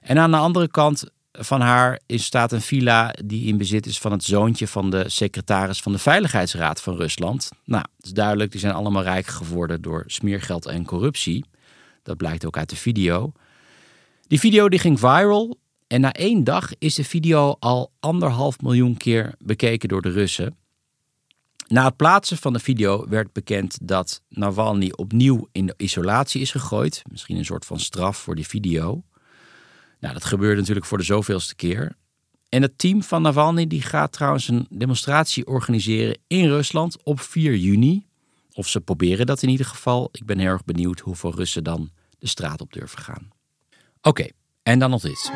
En 0.00 0.18
aan 0.18 0.30
de 0.30 0.36
andere 0.36 0.68
kant 0.68 1.10
van 1.38 1.60
haar 1.60 2.00
staat 2.06 2.52
een 2.52 2.60
villa 2.60 3.14
die 3.24 3.46
in 3.46 3.58
bezit 3.58 3.86
is 3.86 3.98
van 3.98 4.12
het 4.12 4.24
zoontje 4.24 4.68
van 4.68 4.90
de 4.90 5.08
secretaris 5.08 5.80
van 5.80 5.92
de 5.92 5.98
Veiligheidsraad 5.98 6.80
van 6.80 6.96
Rusland. 6.96 7.50
Nou, 7.64 7.84
het 7.96 8.06
is 8.06 8.12
duidelijk, 8.12 8.50
die 8.50 8.60
zijn 8.60 8.74
allemaal 8.74 9.02
rijk 9.02 9.26
geworden 9.26 9.82
door 9.82 10.04
smeergeld 10.06 10.66
en 10.66 10.84
corruptie. 10.84 11.44
Dat 12.02 12.16
blijkt 12.16 12.46
ook 12.46 12.56
uit 12.56 12.70
de 12.70 12.76
video. 12.76 13.32
Die 14.26 14.38
video 14.38 14.68
die 14.68 14.78
ging 14.78 14.98
viral 14.98 15.58
en 15.86 16.00
na 16.00 16.12
één 16.12 16.44
dag 16.44 16.70
is 16.78 16.94
de 16.94 17.04
video 17.04 17.56
al 17.58 17.92
anderhalf 18.00 18.60
miljoen 18.60 18.96
keer 18.96 19.34
bekeken 19.38 19.88
door 19.88 20.02
de 20.02 20.10
Russen. 20.10 20.56
Na 21.68 21.84
het 21.84 21.96
plaatsen 21.96 22.36
van 22.36 22.52
de 22.52 22.58
video 22.58 23.08
werd 23.08 23.32
bekend 23.32 23.78
dat 23.82 24.22
Navalny 24.28 24.92
opnieuw 24.96 25.48
in 25.52 25.74
isolatie 25.76 26.40
is 26.40 26.50
gegooid. 26.50 27.02
Misschien 27.10 27.36
een 27.36 27.44
soort 27.44 27.66
van 27.66 27.80
straf 27.80 28.16
voor 28.16 28.34
die 28.34 28.46
video. 28.46 29.02
Nou, 30.04 30.16
dat 30.16 30.24
gebeurde 30.24 30.60
natuurlijk 30.60 30.86
voor 30.86 30.98
de 30.98 31.04
zoveelste 31.04 31.54
keer. 31.54 31.96
En 32.48 32.62
het 32.62 32.78
team 32.78 33.02
van 33.02 33.22
Navalny 33.22 33.66
die 33.66 33.82
gaat 33.82 34.12
trouwens 34.12 34.48
een 34.48 34.66
demonstratie 34.70 35.46
organiseren 35.46 36.18
in 36.26 36.48
Rusland 36.48 37.04
op 37.04 37.20
4 37.20 37.56
juni. 37.56 38.06
Of 38.52 38.68
ze 38.68 38.80
proberen 38.80 39.26
dat 39.26 39.42
in 39.42 39.48
ieder 39.48 39.66
geval. 39.66 40.08
Ik 40.12 40.26
ben 40.26 40.38
heel 40.38 40.48
erg 40.48 40.64
benieuwd 40.64 41.00
hoeveel 41.00 41.34
Russen 41.34 41.64
dan 41.64 41.90
de 42.18 42.28
straat 42.28 42.60
op 42.60 42.72
durven 42.72 42.98
gaan. 42.98 43.28
Oké, 44.02 44.26
en 44.62 44.78
dan 44.78 44.90
nog 44.90 45.02
dit. 45.02 45.32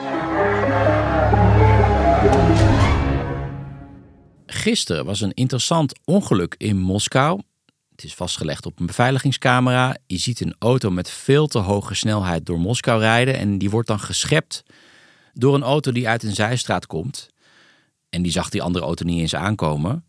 Gisteren 4.47 5.05
was 5.05 5.21
een 5.21 5.35
interessant 5.35 5.99
ongeluk 6.05 6.55
in 6.59 6.79
Moskou. 6.79 7.41
Het 7.99 8.07
is 8.07 8.15
vastgelegd 8.15 8.67
op 8.67 8.81
een 8.81 8.87
beveiligingscamera. 8.87 9.97
Je 10.07 10.19
ziet 10.19 10.41
een 10.41 10.55
auto 10.59 10.91
met 10.91 11.11
veel 11.11 11.47
te 11.47 11.59
hoge 11.59 11.95
snelheid 11.95 12.47
door 12.47 12.61
Moskou 12.61 13.01
rijden. 13.01 13.37
En 13.39 13.59
die 13.59 13.71
wordt 13.71 13.89
dan 13.89 14.01
geschept 14.01 14.63
door 15.33 15.55
een 15.55 15.63
auto 15.63 15.93
die 15.93 16.09
uit 16.09 16.23
een 16.23 16.35
zijstraat 16.35 16.87
komt. 16.87 17.29
En 18.09 18.23
die 18.23 18.33
zag 18.33 18.49
die 18.49 18.63
andere 18.63 18.85
auto 18.85 19.05
niet 19.05 19.21
eens 19.21 19.35
aankomen. 19.35 20.05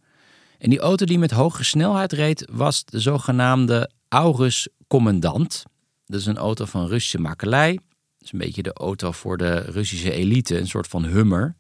En 0.58 0.69
die 0.69 0.79
auto 0.79 1.05
die 1.05 1.19
met 1.19 1.31
hoge 1.31 1.63
snelheid 1.63 2.12
reed 2.12 2.48
was 2.51 2.86
de 2.86 3.00
zogenaamde 3.00 3.91
Aurus 4.08 4.67
Commandant. 4.88 5.63
Dat 6.05 6.19
is 6.19 6.25
een 6.25 6.38
auto 6.38 6.65
van 6.65 6.88
Russische 6.88 7.19
makelij. 7.19 7.74
Dat 7.74 7.84
is 8.19 8.31
een 8.31 8.39
beetje 8.39 8.63
de 8.63 8.74
auto 8.74 9.12
voor 9.12 9.38
de 9.38 9.55
Russische 9.55 10.12
elite, 10.12 10.58
een 10.58 10.67
soort 10.67 10.88
van 10.88 11.05
hummer. 11.05 11.55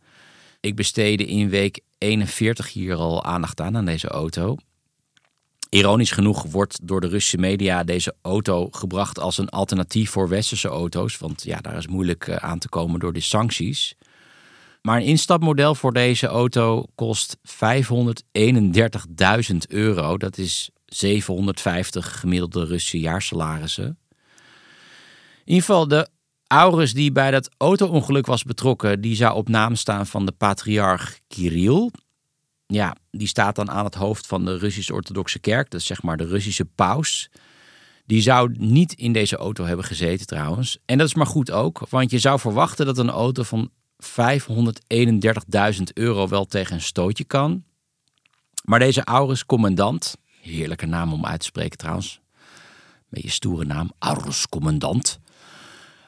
Ik 0.59 0.75
besteedde 0.75 1.25
in 1.25 1.49
week 1.49 1.79
41 1.97 2.73
hier 2.73 2.95
al 2.95 3.23
aandacht 3.23 3.61
aan 3.61 3.77
aan 3.77 3.85
deze 3.85 4.07
auto. 4.07 4.57
Ironisch 5.69 6.11
genoeg 6.11 6.43
wordt 6.43 6.87
door 6.87 7.01
de 7.01 7.07
Russische 7.07 7.37
media 7.37 7.83
deze 7.83 8.15
auto 8.21 8.67
gebracht 8.71 9.19
als 9.19 9.37
een 9.37 9.49
alternatief 9.49 10.09
voor 10.09 10.29
westerse 10.29 10.67
auto's. 10.67 11.17
Want 11.17 11.43
ja, 11.43 11.57
daar 11.57 11.77
is 11.77 11.87
moeilijk 11.87 12.27
eh, 12.27 12.35
aan 12.35 12.59
te 12.59 12.69
komen 12.69 12.99
door 12.99 13.13
de 13.13 13.19
sancties. 13.19 13.95
Maar 14.81 14.97
een 14.97 15.05
instapmodel 15.05 15.75
voor 15.75 15.93
deze 15.93 16.27
auto 16.27 16.85
kost 16.95 17.37
531.000 17.37 17.43
euro. 19.67 20.17
Dat 20.17 20.37
is 20.37 20.69
750 20.85 22.19
gemiddelde 22.19 22.65
Russische 22.65 22.99
jaarsalarissen. 22.99 23.97
In 25.45 25.55
ieder 25.55 25.63
geval, 25.63 25.87
de 25.87 26.09
Aurus 26.47 26.93
die 26.93 27.11
bij 27.11 27.31
dat 27.31 27.49
auto-ongeluk 27.57 28.25
was 28.25 28.43
betrokken, 28.43 29.01
die 29.01 29.15
zou 29.15 29.35
op 29.35 29.49
naam 29.49 29.75
staan 29.75 30.07
van 30.07 30.25
de 30.25 30.31
patriarch 30.31 31.19
Kirill 31.27 31.89
ja, 32.73 32.95
die 33.11 33.27
staat 33.27 33.55
dan 33.55 33.71
aan 33.71 33.85
het 33.85 33.95
hoofd 33.95 34.27
van 34.27 34.45
de 34.45 34.57
Russisch-Orthodoxe 34.57 35.39
Kerk. 35.39 35.71
Dat 35.71 35.79
is 35.79 35.85
zeg 35.85 36.01
maar 36.01 36.17
de 36.17 36.27
Russische 36.27 36.65
paus. 36.65 37.29
Die 38.05 38.21
zou 38.21 38.55
niet 38.57 38.93
in 38.93 39.13
deze 39.13 39.37
auto 39.37 39.65
hebben 39.65 39.85
gezeten 39.85 40.27
trouwens. 40.27 40.77
En 40.85 40.97
dat 40.97 41.07
is 41.07 41.13
maar 41.13 41.25
goed 41.25 41.51
ook, 41.51 41.89
want 41.89 42.11
je 42.11 42.19
zou 42.19 42.39
verwachten 42.39 42.85
dat 42.85 42.97
een 42.97 43.09
auto 43.09 43.43
van 43.43 43.71
531.000 44.03 45.83
euro 45.93 46.27
wel 46.27 46.45
tegen 46.45 46.75
een 46.75 46.81
stootje 46.81 47.23
kan. 47.23 47.63
Maar 48.63 48.79
deze 48.79 49.03
Aurus 49.03 49.45
Commandant, 49.45 50.15
heerlijke 50.41 50.85
naam 50.85 51.13
om 51.13 51.25
uit 51.25 51.39
te 51.39 51.45
spreken 51.45 51.77
trouwens. 51.77 52.19
Beetje 53.09 53.29
stoere 53.29 53.65
naam, 53.65 53.91
Aurus 53.99 54.47
Commandant. 54.47 55.19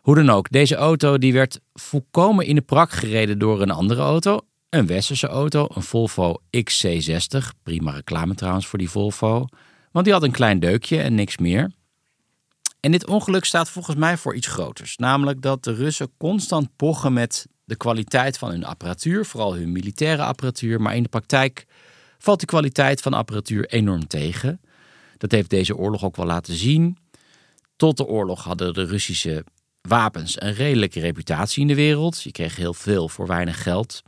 Hoe 0.02 0.16
dan 0.16 0.30
ook, 0.30 0.50
deze 0.50 0.76
auto 0.76 1.18
die 1.18 1.34
werd 1.34 1.60
volkomen 1.74 2.46
in 2.46 2.56
de 2.56 2.62
prak 2.62 2.92
gereden 2.92 3.40
door 3.40 3.62
een 3.62 3.72
andere 3.72 4.02
auto. 4.02 4.40
Een 4.72 4.88
westerse 4.88 5.28
auto, 5.28 5.68
een 5.74 5.82
Volvo 5.82 6.42
XC60. 6.58 7.38
Prima 7.64 7.92
reclame 7.92 8.36
trouwens 8.36 8.68
voor 8.68 8.80
die 8.80 8.90
Volvo. 8.90 9.46
Want 9.92 10.06
die 10.06 10.14
had 10.14 10.24
een 10.24 10.32
klein 10.32 10.60
deukje 10.60 11.02
en 11.02 11.16
niks 11.16 11.38
meer. 11.38 11.72
En 12.80 12.92
dit 12.92 13.08
ongeluk 13.08 13.46
staat 13.46 13.70
volgens 13.70 13.96
mij 13.96 14.18
voor 14.18 14.36
iets 14.36 14.48
groters. 14.48 14.98
Namelijk 14.98 15.42
dat 15.42 15.64
de 15.64 15.74
Russen 15.74 16.12
constant 16.18 16.76
pochen 16.76 17.14
met 17.14 17.48
de 17.66 17.76
kwaliteit 17.76 18.38
van 18.38 18.50
hun 18.50 18.64
apparatuur. 18.64 19.26
Vooral 19.26 19.56
hun 19.56 19.72
militaire 19.72 20.24
apparatuur. 20.24 20.82
Maar 20.82 20.96
in 20.96 21.04
de 21.04 21.10
praktijk 21.10 21.66
valt 22.18 22.40
die 22.40 22.48
kwaliteit 22.48 23.02
van 23.02 23.14
apparatuur 23.14 23.66
enorm 23.66 24.08
tegen. 24.08 24.62
Dat 25.18 25.32
heeft 25.32 25.50
deze 25.50 25.78
oorlog 25.78 26.04
ook 26.04 26.16
wel 26.16 26.26
laten 26.26 26.56
zien. 26.56 26.98
Tot 27.76 27.98
de 27.98 28.06
oorlog 28.06 28.44
hadden 28.44 28.74
de 28.74 28.86
Russische 28.86 29.44
wapens 29.82 30.42
een 30.42 30.54
redelijke 30.54 31.00
reputatie 31.00 31.62
in 31.62 31.68
de 31.68 31.76
wereld. 31.76 32.22
Je 32.22 32.32
kreeg 32.32 32.56
heel 32.56 32.74
veel 32.74 33.10
voor 33.10 33.28
weinig 33.28 33.64
geld. 33.64 34.02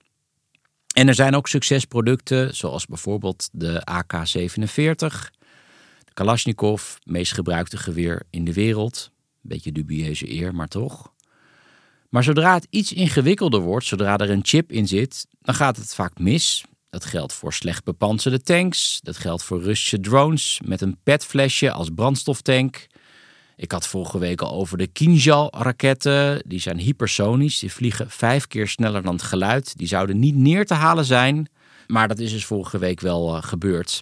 En 0.94 1.08
er 1.08 1.16
zijn 1.16 1.36
ook 1.36 1.48
succesproducten, 1.48 2.56
zoals 2.56 2.86
bijvoorbeeld 2.86 3.50
de 3.52 3.82
AK-47, 3.92 5.32
de 6.06 6.14
Kalashnikov, 6.14 6.96
meest 7.04 7.34
gebruikte 7.34 7.78
geweer 7.78 8.24
in 8.30 8.46
de 8.46 8.54
wereld. 8.54 9.12
Beetje 9.42 9.72
dubieuze 9.72 10.32
eer, 10.32 10.56
maar 10.56 10.68
toch. 10.68 11.12
Maar 12.10 12.24
zodra 12.24 12.54
het 12.54 12.68
iets 12.70 12.94
ingewikkelder 12.94 13.60
wordt, 13.60 13.86
zodra 13.86 14.18
er 14.18 14.30
een 14.30 14.46
chip 14.46 14.72
in 14.72 14.88
zit, 14.88 15.28
dan 15.42 15.56
gaat 15.56 15.78
het 15.78 15.94
vaak 15.96 16.20
mis. 16.20 16.64
Dat 16.90 17.06
geldt 17.06 17.34
voor 17.34 17.54
slecht 17.54 17.84
bepanserde 17.84 18.42
tanks, 18.42 19.00
dat 19.02 19.18
geldt 19.18 19.44
voor 19.44 19.62
Russische 19.62 20.00
drones 20.00 20.62
met 20.66 20.82
een 20.82 20.98
petflesje 21.04 21.72
als 21.72 21.90
brandstoftank. 21.96 22.88
Ik 23.56 23.72
had 23.72 23.88
vorige 23.88 24.20
week 24.20 24.42
al 24.42 24.52
over 24.52 24.78
de 24.78 24.88
Kinjal-raketten. 24.88 26.44
Die 26.48 26.60
zijn 26.60 26.78
hypersonisch. 26.78 27.60
Die 27.60 27.72
vliegen 27.72 28.10
vijf 28.10 28.48
keer 28.48 28.68
sneller 28.68 29.02
dan 29.02 29.14
het 29.14 29.24
geluid. 29.24 29.78
Die 29.78 29.88
zouden 29.88 30.20
niet 30.20 30.36
neer 30.36 30.66
te 30.66 30.74
halen 30.74 31.06
zijn. 31.06 31.50
Maar 31.88 32.08
dat 32.08 32.20
is 32.20 32.32
dus 32.32 32.46
vorige 32.46 32.78
week 32.78 33.00
wel 33.00 33.36
uh, 33.36 33.44
gebeurd. 33.44 34.02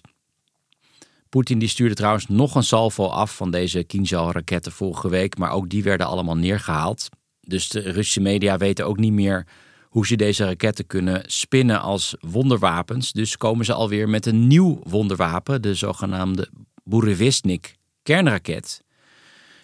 Poetin 1.28 1.58
die 1.58 1.68
stuurde 1.68 1.94
trouwens 1.94 2.26
nog 2.26 2.54
een 2.54 2.62
salvo 2.62 3.06
af 3.06 3.36
van 3.36 3.50
deze 3.50 3.84
Kinjal-raketten 3.84 4.72
vorige 4.72 5.08
week. 5.08 5.38
Maar 5.38 5.50
ook 5.50 5.68
die 5.68 5.82
werden 5.82 6.06
allemaal 6.06 6.36
neergehaald. 6.36 7.08
Dus 7.40 7.68
de 7.68 7.80
Russische 7.80 8.20
media 8.20 8.56
weten 8.56 8.86
ook 8.86 8.98
niet 8.98 9.12
meer 9.12 9.46
hoe 9.92 10.06
ze 10.06 10.16
deze 10.16 10.44
raketten 10.44 10.86
kunnen 10.86 11.22
spinnen 11.26 11.80
als 11.80 12.14
wonderwapens. 12.20 13.12
Dus 13.12 13.36
komen 13.36 13.64
ze 13.64 13.72
alweer 13.72 14.08
met 14.08 14.26
een 14.26 14.46
nieuw 14.46 14.80
wonderwapen, 14.82 15.62
de 15.62 15.74
zogenaamde 15.74 16.48
Burevestnik 16.84 17.74
kernraket. 18.02 18.82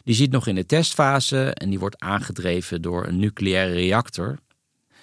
Die 0.09 0.17
zit 0.17 0.31
nog 0.31 0.47
in 0.47 0.55
de 0.55 0.67
testfase 0.67 1.51
en 1.55 1.71
die 1.71 1.79
wordt 1.79 2.01
aangedreven 2.01 2.83
door 2.83 3.07
een 3.07 3.19
nucleaire 3.19 3.73
reactor. 3.73 4.39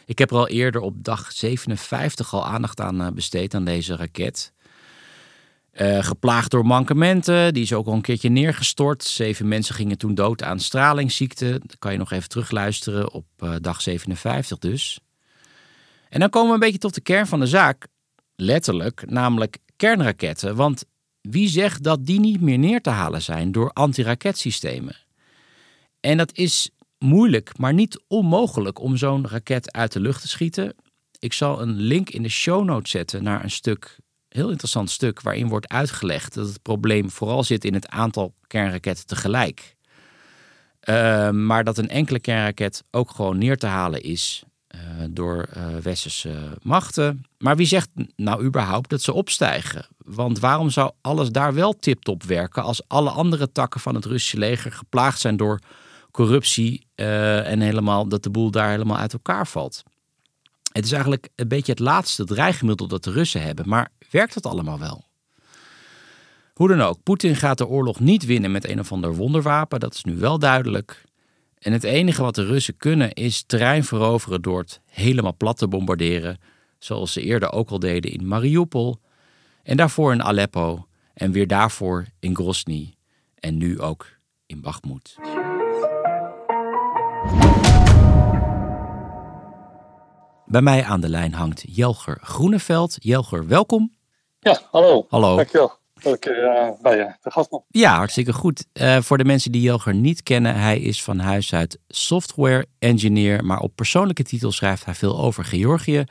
Ik 0.06 0.18
heb 0.18 0.32
er 0.32 0.38
al 0.38 0.48
eerder 0.48 0.82
op 0.82 1.04
dag 1.04 1.32
57 1.32 2.34
al 2.34 2.46
aandacht 2.46 2.80
aan 2.80 3.02
eh, 3.02 3.12
besteed 3.12 3.54
aan 3.54 3.66
deze 3.66 3.96
raket. 3.96 4.54
Uh, 5.74 6.04
geplaagd 6.04 6.52
door 6.52 6.66
mankementen, 6.66 7.54
die 7.54 7.64
is 7.64 7.74
ook 7.74 7.88
al 7.88 7.94
een 7.94 8.02
keertje 8.02 8.30
neergestort. 8.30 9.04
Zeven 9.04 9.48
mensen 9.48 9.76
gingen 9.76 9.98
toen 9.98 10.16
dood 10.16 10.44
aan 10.44 10.60
stralingsziekte. 10.60 11.60
Dat 11.64 11.80
kan 11.80 11.92
je 11.92 11.98
nog 11.98 12.12
even 12.12 12.30
terugluisteren 12.30 13.12
op 13.12 13.26
uh, 13.40 13.56
dag 13.62 13.82
57 13.82 14.58
dus. 14.58 15.00
En 16.10 16.20
dan 16.20 16.30
komen 16.30 16.48
we 16.48 16.54
een 16.54 16.60
beetje 16.60 16.78
tot 16.78 16.94
de 16.94 17.02
kern 17.02 17.28
van 17.28 17.40
de 17.40 17.48
zaak. 17.48 17.88
Letterlijk, 18.36 19.04
namelijk 19.10 19.58
kernraketten. 19.76 20.56
Want 20.56 20.86
wie 21.30 21.48
zegt 21.48 21.84
dat 21.84 22.06
die 22.06 22.20
niet 22.20 22.42
meer 22.42 22.58
neer 22.58 22.82
te 22.82 22.90
halen 22.90 23.22
zijn 23.22 23.52
door 23.52 23.72
antiraketsystemen? 23.72 24.96
En 26.00 26.18
dat 26.18 26.38
is 26.38 26.70
moeilijk, 26.98 27.58
maar 27.58 27.74
niet 27.74 28.04
onmogelijk 28.08 28.80
om 28.80 28.98
zo'n 28.98 29.28
raket 29.28 29.72
uit 29.72 29.92
de 29.92 30.00
lucht 30.00 30.22
te 30.22 30.28
schieten. 30.28 30.76
Ik 31.20 31.34
zal 31.34 31.62
een 31.62 31.76
link 31.76 32.10
in 32.10 32.24
de 32.24 32.30
show 32.30 32.64
notes 32.64 32.92
zetten 32.92 33.24
naar 33.24 33.44
een 33.44 33.52
stuk, 33.52 34.00
heel 34.28 34.50
interessant 34.50 34.90
stuk, 34.90 35.22
waarin 35.22 35.48
wordt 35.48 35.70
uitgelegd 35.70 36.34
dat 36.34 36.48
het 36.48 36.62
probleem 36.62 37.10
vooral 37.10 37.44
zit 37.44 37.66
in 37.66 37.74
het 37.74 37.88
aantal 37.88 38.34
kernraketten 38.48 39.06
tegelijk. 39.06 39.76
Uh, 40.90 41.30
maar 41.30 41.64
dat 41.64 41.78
een 41.78 41.90
enkele 41.90 42.20
kernraket 42.20 42.84
ook 42.92 43.12
gewoon 43.12 43.38
neer 43.38 43.58
te 43.58 43.66
halen 43.66 44.02
is 44.02 44.44
door 45.10 45.50
uh, 45.58 45.76
westerse 45.76 46.58
machten. 46.62 47.26
Maar 47.38 47.56
wie 47.56 47.68
zegt 47.68 47.90
nou 48.16 48.44
überhaupt 48.44 48.90
dat 48.90 49.02
ze 49.02 49.14
opstijgen? 49.14 49.88
Want 49.98 50.40
waarom 50.40 50.70
zou 50.70 50.92
alles 51.02 51.32
daar 51.32 51.54
wel 51.54 51.74
tip-top 51.80 52.24
werken 52.24 52.64
als 52.64 52.88
alle 52.88 53.10
andere 53.10 53.52
takken 53.52 53.80
van 53.80 53.96
het 53.96 54.06
Russische 54.06 54.38
leger 54.38 54.72
geplaagd 54.72 55.20
zijn 55.20 55.38
door 55.38 55.60
corruptie 56.12 56.88
uh, 56.96 57.52
en 57.52 57.60
helemaal 57.60 58.08
dat 58.08 58.24
de 58.24 58.30
boel 58.30 58.52
daar 58.52 58.70
helemaal 58.70 58.98
uit 58.98 59.14
elkaar 59.14 59.48
valt? 59.48 59.84
Het 60.72 60.86
is 60.86 60.92
eigenlijk 60.92 61.30
een 61.36 61.48
beetje 61.48 61.72
het 61.72 61.82
laatste 61.82 62.26
dreigmiddel 62.26 62.88
dat 62.88 63.04
de 63.04 63.12
Russen 63.12 63.42
hebben, 63.42 63.70
maar 63.70 63.92
werkt 64.12 64.34
dat 64.34 64.46
allemaal 64.46 64.80
wel? 64.80 65.06
Hoe 66.54 66.68
dan 66.68 66.82
ook, 66.82 67.04
Poetin 67.04 67.36
gaat 67.36 67.58
de 67.58 67.68
oorlog 67.68 68.00
niet 68.00 68.26
winnen 68.26 68.52
met 68.52 68.70
een 68.70 68.80
of 68.80 68.92
ander 68.92 69.16
wonderwapen. 69.16 69.80
Dat 69.80 69.94
is 69.94 70.04
nu 70.04 70.18
wel 70.18 70.40
duidelijk. 70.40 71.04
En 71.60 71.72
het 71.72 71.84
enige 71.84 72.22
wat 72.22 72.36
de 72.36 72.46
Russen 72.46 72.78
kunnen 72.78 73.14
is 73.14 73.44
terrein 73.44 73.84
veroveren 73.84 74.42
door 74.42 74.60
het 74.60 74.82
helemaal 74.86 75.36
plat 75.36 75.58
te 75.58 75.68
bombarderen. 75.68 76.40
Zoals 76.80 77.14
ze 77.14 77.22
eerder 77.22 77.52
ook 77.52 77.70
al 77.70 77.80
deden 77.80 78.12
in 78.12 78.28
Mariupol. 78.28 79.00
En 79.64 79.78
daarvoor 79.78 80.12
in 80.12 80.24
Aleppo. 80.24 80.88
En 81.14 81.32
weer 81.32 81.48
daarvoor 81.48 82.06
in 82.20 82.36
Grozny. 82.36 82.94
En 83.36 83.58
nu 83.58 83.80
ook 83.80 84.08
in 84.46 84.62
Bakhmut. 84.62 85.16
Bij 90.46 90.62
mij 90.62 90.84
aan 90.84 91.02
de 91.02 91.10
lijn 91.10 91.34
hangt 91.34 91.64
Jelger 91.68 92.18
Groeneveld. 92.22 92.98
Jelger, 93.00 93.48
welkom. 93.48 93.96
Ja, 94.40 94.60
hallo. 94.72 95.06
Hallo. 95.10 95.36
Dankjewel 95.36 95.84
dat 96.06 96.26
ik 96.26 96.32
bij 96.82 96.98
je 96.98 97.16
te 97.22 97.32
gast. 97.32 97.50
Ja, 97.68 97.96
hartstikke 97.96 98.34
goed. 98.34 98.66
Uh, 98.74 99.02
voor 99.02 99.18
de 99.18 99.26
mensen 99.26 99.52
die 99.52 99.62
Jelger 99.62 99.94
niet 99.94 100.24
kennen, 100.24 100.56
hij 100.56 100.80
is 100.80 101.04
van 101.04 101.20
huis 101.20 101.54
uit 101.54 101.80
software 101.88 102.66
engineer, 102.80 103.46
maar 103.46 103.60
op 103.60 103.76
persoonlijke 103.76 104.24
titel 104.24 104.52
schrijft 104.52 104.86
hij 104.86 104.94
veel 104.94 105.20
over 105.20 105.44
Georgië. 105.44 106.04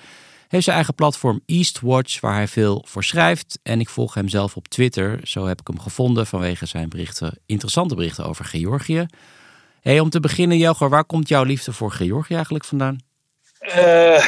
Heeft 0.49 0.65
zijn 0.65 0.77
eigen 0.77 0.95
platform 0.95 1.41
Eastwatch, 1.47 2.21
waar 2.21 2.35
hij 2.35 2.49
veel 2.49 2.85
voor 2.87 3.05
schrijft. 3.05 3.59
En 3.63 3.81
ik 3.81 3.89
volg 3.89 4.15
hem 4.15 4.29
zelf 4.29 4.57
op 4.57 4.69
Twitter. 4.69 5.21
Zo 5.23 5.47
heb 5.47 5.61
ik 5.61 5.67
hem 5.67 5.81
gevonden 5.81 6.27
vanwege 6.27 6.67
zijn 6.67 6.89
berichten, 6.89 7.39
interessante 7.47 7.95
berichten 7.95 8.25
over 8.25 8.45
Georgië. 8.45 9.07
Hey, 9.81 10.01
om 10.01 10.11
te 10.11 10.21
beginnen, 10.21 10.59
Jelger, 10.59 10.89
waar 10.89 11.05
komt 11.05 11.29
jouw 11.29 11.43
liefde 11.43 11.73
voor 11.73 11.91
Georgië 11.91 12.35
eigenlijk 12.35 12.65
vandaan? 12.65 12.99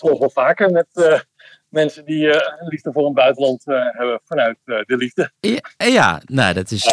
Uh, 0.00 0.18
wel 0.18 0.30
vaker 0.30 0.70
met 0.70 0.86
uh, 0.94 1.20
mensen 1.74 2.04
die 2.04 2.26
een 2.26 2.68
liefde 2.68 2.92
voor 2.92 3.06
een 3.06 3.14
buitenland 3.14 3.64
hebben 3.64 4.20
vanuit 4.24 4.58
de 4.64 4.96
liefde. 4.96 5.30
Ja, 5.40 5.60
ja, 5.76 6.22
nou 6.24 6.54
dat 6.54 6.70
is, 6.70 6.86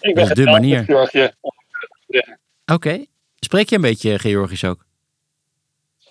ik 0.00 0.14
ben 0.14 0.28
dat 0.28 0.38
is 0.38 0.44
de 0.44 0.50
manier. 0.50 0.84
Georgië. 0.84 1.30
Oké. 2.06 2.36
Okay. 2.72 3.06
Spreek 3.38 3.68
je 3.68 3.76
een 3.76 3.82
beetje 3.82 4.18
Georgisch 4.18 4.64
ook? 4.64 4.84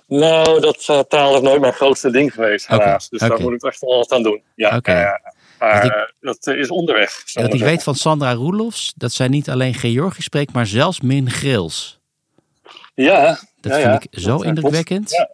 Nou, 0.07 0.59
dat 0.59 1.05
taal 1.09 1.35
is 1.35 1.41
nooit 1.41 1.61
mijn 1.61 1.73
grootste 1.73 2.11
ding 2.11 2.33
geweest, 2.33 2.67
helaas. 2.67 3.05
Okay. 3.05 3.07
Dus 3.09 3.19
daar 3.19 3.41
moet 3.41 3.53
ik 3.53 3.63
echt 3.63 3.81
wel 3.81 3.97
wat 3.97 4.11
aan 4.11 4.23
doen. 4.23 4.41
Ja, 4.55 4.75
okay. 4.75 5.19
maar 5.59 5.85
ik, 5.85 6.13
dat 6.19 6.47
is 6.47 6.69
onderweg. 6.69 7.23
Wat 7.33 7.53
ik 7.53 7.59
weet 7.59 7.83
van 7.83 7.95
Sandra 7.95 8.33
Roelofs, 8.33 8.93
dat 8.95 9.11
zij 9.11 9.27
niet 9.27 9.49
alleen 9.49 9.73
Georgisch 9.73 10.25
spreekt, 10.25 10.53
maar 10.53 10.67
zelfs 10.67 11.01
min 11.01 11.29
Grils. 11.29 11.99
Ja, 12.95 13.39
dat 13.61 13.71
ja, 13.71 13.73
vind 13.73 13.83
ja. 13.83 13.99
ik 14.01 14.07
zo 14.19 14.37
dat, 14.37 14.43
indrukwekkend. 14.43 15.11
Ja. 15.11 15.29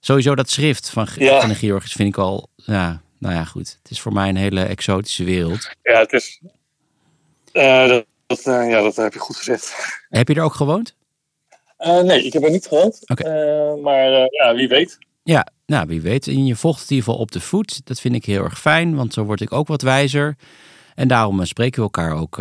Sowieso 0.00 0.34
dat 0.34 0.50
schrift 0.50 0.90
van, 0.90 1.06
Ja. 1.16 1.40
van 1.40 1.48
de 1.48 1.54
Georgisch 1.54 1.92
vind 1.92 2.08
ik 2.08 2.18
al, 2.18 2.48
ja, 2.56 3.02
nou 3.18 3.34
ja, 3.34 3.44
goed. 3.44 3.78
Het 3.82 3.90
is 3.90 4.00
voor 4.00 4.12
mij 4.12 4.28
een 4.28 4.36
hele 4.36 4.62
exotische 4.62 5.24
wereld. 5.24 5.70
Ja, 5.82 5.98
het 5.98 6.12
is. 6.12 6.40
eh, 7.52 7.88
dat, 7.88 8.04
dat, 8.26 8.38
eh, 8.46 8.70
ja, 8.70 8.82
dat 8.82 8.96
heb 8.96 9.12
je 9.12 9.18
goed 9.18 9.36
gezegd. 9.36 9.74
Heb 10.08 10.28
je 10.28 10.34
er 10.34 10.42
ook 10.42 10.54
gewoond? 10.54 10.94
Eh, 11.76 12.00
nee, 12.00 12.24
ik 12.24 12.32
heb 12.32 12.42
er 12.42 12.50
niet 12.50 12.66
gewoond. 12.66 13.06
Eh, 13.06 13.82
maar 13.82 14.10
ja, 14.10 14.54
wie 14.54 14.68
weet. 14.68 14.98
Ja, 15.22 15.46
nou 15.66 15.86
wie 15.86 16.00
weet. 16.00 16.26
En 16.26 16.46
je 16.46 16.56
volgt 16.56 16.80
het 16.80 16.90
in 16.90 16.96
ieder 16.96 17.08
geval 17.10 17.24
op 17.24 17.32
de 17.32 17.40
voet. 17.40 17.86
Dat 17.86 18.00
vind 18.00 18.14
ik 18.14 18.24
heel 18.24 18.44
erg 18.44 18.60
fijn, 18.60 18.94
want 18.94 19.12
zo 19.14 19.24
word 19.24 19.40
ik 19.40 19.52
ook 19.52 19.68
wat 19.68 19.82
wijzer. 19.82 20.36
En 20.94 21.08
daarom 21.08 21.44
spreken 21.44 21.76
we 21.76 21.82
elkaar 21.82 22.16
ook 22.16 22.40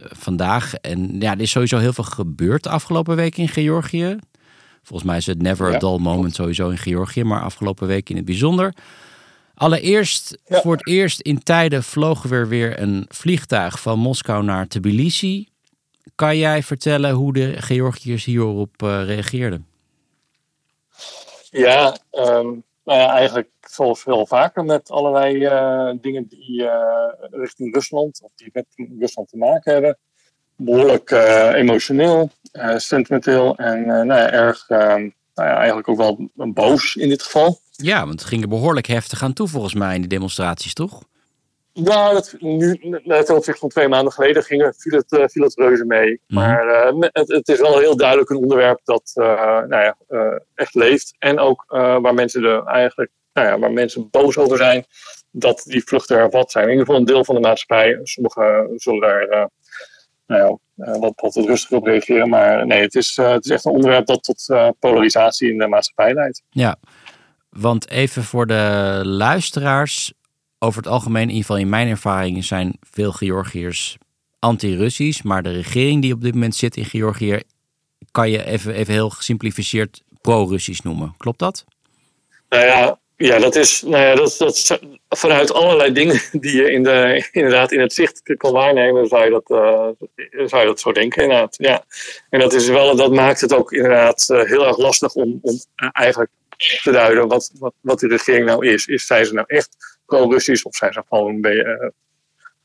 vandaag. 0.00 0.74
En 0.74 1.20
ja, 1.20 1.32
er 1.32 1.40
is 1.40 1.50
sowieso 1.50 1.78
heel 1.78 1.92
veel 1.92 2.04
gebeurd 2.04 2.62
de 2.62 2.68
afgelopen 2.68 3.16
week 3.16 3.36
in 3.36 3.48
Georgië. 3.48 4.18
Volgens 4.84 5.08
mij 5.08 5.16
is 5.16 5.26
het 5.26 5.42
never 5.42 5.74
a 5.74 5.78
dull 5.78 5.98
moment 5.98 6.34
sowieso 6.34 6.68
in 6.68 6.78
Georgië, 6.78 7.24
maar 7.24 7.42
afgelopen 7.42 7.86
week 7.86 8.10
in 8.10 8.16
het 8.16 8.24
bijzonder. 8.24 8.74
Allereerst, 9.54 10.38
Ja. 10.46 10.60
voor 10.60 10.72
het 10.72 10.86
eerst 10.86 11.20
in 11.20 11.42
tijden 11.42 11.82
vlogen 11.82 12.30
we 12.30 12.46
weer 12.46 12.80
een 12.80 13.04
vliegtuig 13.08 13.80
van 13.80 13.98
Moskou 13.98 14.44
naar 14.44 14.68
Tbilisi. 14.68 15.48
Kan 16.14 16.36
jij 16.36 16.62
vertellen 16.62 17.10
hoe 17.10 17.32
de 17.32 17.62
Georgiërs 17.62 18.24
hierop 18.24 18.82
eh, 18.82 19.04
reageerden? 19.04 19.66
Ja, 21.50 21.96
ehm, 22.10 22.46
nou 22.84 22.98
ja, 23.00 23.08
eigenlijk 23.14 23.48
zoals 23.60 24.02
veel 24.02 24.26
vaker 24.26 24.64
met 24.64 24.90
allerlei 24.90 25.44
eh, 25.44 25.90
dingen 26.00 26.26
die 26.28 26.68
eh, 26.68 27.28
richting 27.30 27.74
Rusland 27.74 28.20
of 28.22 28.30
die 28.34 28.50
met 28.52 28.66
Rusland 28.98 29.28
te 29.28 29.36
maken 29.36 29.72
hebben. 29.72 29.98
Behoorlijk 30.56 31.10
eh, 31.10 31.54
emotioneel, 31.54 32.30
eh, 32.52 32.76
sentimenteel 32.76 33.56
en 33.56 33.78
eh, 33.78 33.86
nou 33.86 34.06
ja, 34.20 34.30
erg, 34.30 34.68
nou 34.68 35.12
ja, 35.34 35.56
eigenlijk 35.56 35.88
ook 35.88 35.96
wel 35.96 36.30
boos 36.34 36.96
in 36.96 37.08
dit 37.08 37.22
geval. 37.22 37.60
Ja, 37.70 38.06
want 38.06 38.20
het 38.20 38.28
ging 38.28 38.42
er 38.42 38.48
behoorlijk 38.48 38.86
heftig 38.86 39.22
aan 39.22 39.32
toe 39.32 39.48
volgens 39.48 39.74
mij 39.74 39.94
in 39.94 40.00
die 40.00 40.10
demonstraties, 40.10 40.74
toch? 40.74 41.02
Ja, 41.72 42.12
dat, 42.12 42.34
nu, 42.38 42.78
net 43.04 43.26
ten 43.26 43.36
opzichte 43.36 43.60
van 43.60 43.68
twee 43.68 43.88
maanden 43.88 44.12
geleden 44.12 44.42
ging 44.42 44.62
het, 44.62 44.76
viel, 44.78 44.98
het, 44.98 45.32
viel 45.32 45.44
het 45.44 45.54
reuze 45.54 45.84
mee. 45.84 46.20
Mhm. 46.26 46.40
Maar 46.40 46.92
het, 47.12 47.28
het 47.28 47.48
is 47.48 47.60
wel 47.60 47.78
heel 47.78 47.96
duidelijk 47.96 48.30
een 48.30 48.36
onderwerp 48.36 48.80
dat 48.84 49.12
nou 49.14 49.68
ja, 49.68 49.96
echt 50.54 50.74
leeft. 50.74 51.14
En 51.18 51.38
ook 51.38 51.64
waar 51.68 52.14
mensen 52.14 52.44
er 52.44 52.64
eigenlijk, 52.64 53.10
nou 53.32 53.48
ja, 53.48 53.58
waar 53.58 53.72
mensen 53.72 54.10
boos 54.10 54.36
over 54.36 54.56
zijn, 54.56 54.84
dat 55.30 55.62
die 55.66 55.84
vluchten 55.84 56.16
hervat 56.16 56.50
zijn. 56.50 56.64
In 56.64 56.70
ieder 56.70 56.86
geval 56.86 57.00
een 57.00 57.06
deel 57.06 57.24
van 57.24 57.34
de 57.34 57.40
maatschappij. 57.40 58.00
Sommigen 58.02 58.72
zullen 58.76 59.00
daar 59.00 59.50
nou 60.26 60.58
ja, 60.76 60.84
eh, 60.84 61.00
wat, 61.00 61.12
wat 61.16 61.34
rustiger 61.34 61.76
op 61.76 61.84
reageren. 61.84 62.28
Maar 62.28 62.66
nee, 62.66 62.80
het 62.80 62.94
is, 62.94 63.18
eh, 63.18 63.32
het 63.32 63.44
is 63.44 63.50
echt 63.50 63.64
een 63.64 63.72
onderwerp 63.72 64.06
dat 64.06 64.22
tot 64.22 64.48
eh, 64.48 64.68
polarisatie 64.78 65.52
in 65.52 65.58
de 65.58 65.66
maatschappij 65.66 66.14
leidt. 66.14 66.42
Ja, 66.50 66.76
want 67.50 67.90
even 67.90 68.22
voor 68.24 68.46
de 68.46 69.00
luisteraars. 69.04 70.12
Over 70.58 70.82
het 70.82 70.92
algemeen, 70.92 71.22
in 71.22 71.28
ieder 71.28 71.44
geval 71.44 71.56
in 71.56 71.68
mijn 71.68 71.88
ervaring, 71.88 72.44
zijn 72.44 72.76
veel 72.80 73.12
Georgiërs 73.12 73.96
anti-Russisch. 74.38 75.22
Maar 75.22 75.42
de 75.42 75.52
regering 75.52 76.02
die 76.02 76.12
op 76.12 76.20
dit 76.20 76.34
moment 76.34 76.54
zit 76.54 76.76
in 76.76 76.84
Georgië, 76.84 77.40
kan 78.10 78.30
je 78.30 78.44
even, 78.44 78.74
even 78.74 78.92
heel 78.92 79.10
gesimplificeerd 79.10 80.02
pro-Russisch 80.20 80.82
noemen. 80.82 81.14
Klopt 81.16 81.38
dat? 81.38 81.64
Nou 82.48 82.64
ja, 82.64 82.98
ja 83.16 83.38
dat 83.38 83.56
is 83.56 83.82
nou 83.82 84.02
ja, 84.02 84.14
dat, 84.14 84.34
dat, 84.38 84.80
vanuit 85.08 85.52
allerlei 85.52 85.92
dingen 85.92 86.20
die 86.44 86.56
je 86.56 86.72
in 86.72 86.82
de, 86.82 87.28
inderdaad 87.32 87.72
in 87.72 87.80
het 87.80 87.92
zicht 87.92 88.36
kan 88.36 88.52
waarnemen, 88.52 89.06
zou 89.06 89.24
je 89.24 89.30
dat, 89.30 89.50
eh, 89.50 89.88
zou 90.46 90.62
je 90.62 90.66
dat 90.66 90.80
zo 90.80 90.92
denken. 90.92 91.22
Inderdaad. 91.22 91.56
Ja. 91.58 91.84
En 92.30 92.40
dat, 92.40 92.52
is 92.52 92.68
wel, 92.68 92.96
dat 92.96 93.12
maakt 93.12 93.40
het 93.40 93.54
ook 93.54 93.72
inderdaad 93.72 94.28
eh, 94.28 94.42
heel 94.42 94.66
erg 94.66 94.78
lastig 94.78 95.14
om, 95.14 95.38
om 95.42 95.58
eigenlijk 95.92 96.30
te 96.82 96.90
duiden 96.90 97.28
wat, 97.28 97.50
wat, 97.58 97.74
wat 97.80 98.00
die 98.00 98.08
regering 98.08 98.46
nou 98.46 98.66
is. 98.66 98.86
is. 98.86 99.06
Zijn 99.06 99.26
ze 99.26 99.34
nou 99.34 99.46
echt 99.48 99.76
pro-Russisch 100.06 100.64
of 100.64 100.74
zijn 100.74 100.92
ze 100.92 101.02
gewoon 101.08 101.34
een 101.34 101.40
beetje 101.40 101.62
eh, 101.62 101.88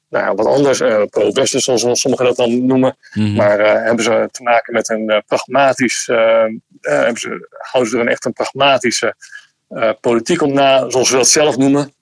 nou 0.09 0.25
ja, 0.25 0.35
wat 0.35 0.45
anders, 0.45 0.79
eh, 0.79 1.03
pro-Westen 1.09 1.62
zoals 1.62 1.99
sommigen 1.99 2.25
dat 2.25 2.35
dan 2.35 2.65
noemen. 2.65 2.97
Mhm. 3.13 3.35
Maar 3.35 3.59
eh, 3.59 3.83
hebben 3.83 4.03
ze 4.03 4.29
te 4.31 4.43
maken 4.43 4.73
met 4.73 4.89
een 4.89 5.09
eh, 5.09 5.17
pragmatisch, 5.27 6.07
eh, 6.07 6.43
eh, 6.43 6.51
hebben 6.81 7.17
ze, 7.17 7.47
houden 7.49 7.91
ze 7.91 7.97
er 7.97 8.03
een 8.03 8.12
echt 8.12 8.25
een 8.25 8.33
pragmatische 8.33 9.15
eh, 9.69 9.89
politiek 10.01 10.41
om 10.41 10.53
na, 10.53 10.89
zoals 10.89 11.10
ze 11.10 11.15
dat 11.15 11.27
zelf 11.27 11.58
noemen. 11.58 11.93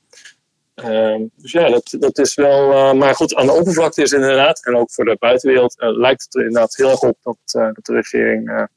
Ehm, 0.75 1.21
dus 1.35 1.51
ja, 1.51 1.69
dat, 1.69 1.95
dat 1.99 2.17
is 2.17 2.35
wel. 2.35 2.71
eh, 2.71 2.93
maar 2.93 3.15
goed, 3.15 3.35
aan 3.35 3.45
de 3.45 3.51
oppervlakte 3.51 4.01
is 4.01 4.11
inderdaad, 4.11 4.65
en 4.65 4.75
ook 4.75 4.91
voor 4.91 5.05
de 5.05 5.15
buitenwereld, 5.19 5.79
eh, 5.79 5.89
lijkt 5.97 6.23
het 6.23 6.35
er 6.35 6.45
inderdaad 6.45 6.75
heel 6.75 6.89
erg 6.89 7.01
op 7.01 7.17
dat, 7.23 7.37
dat 7.51 7.85
de 7.85 7.93
regering 7.93 8.67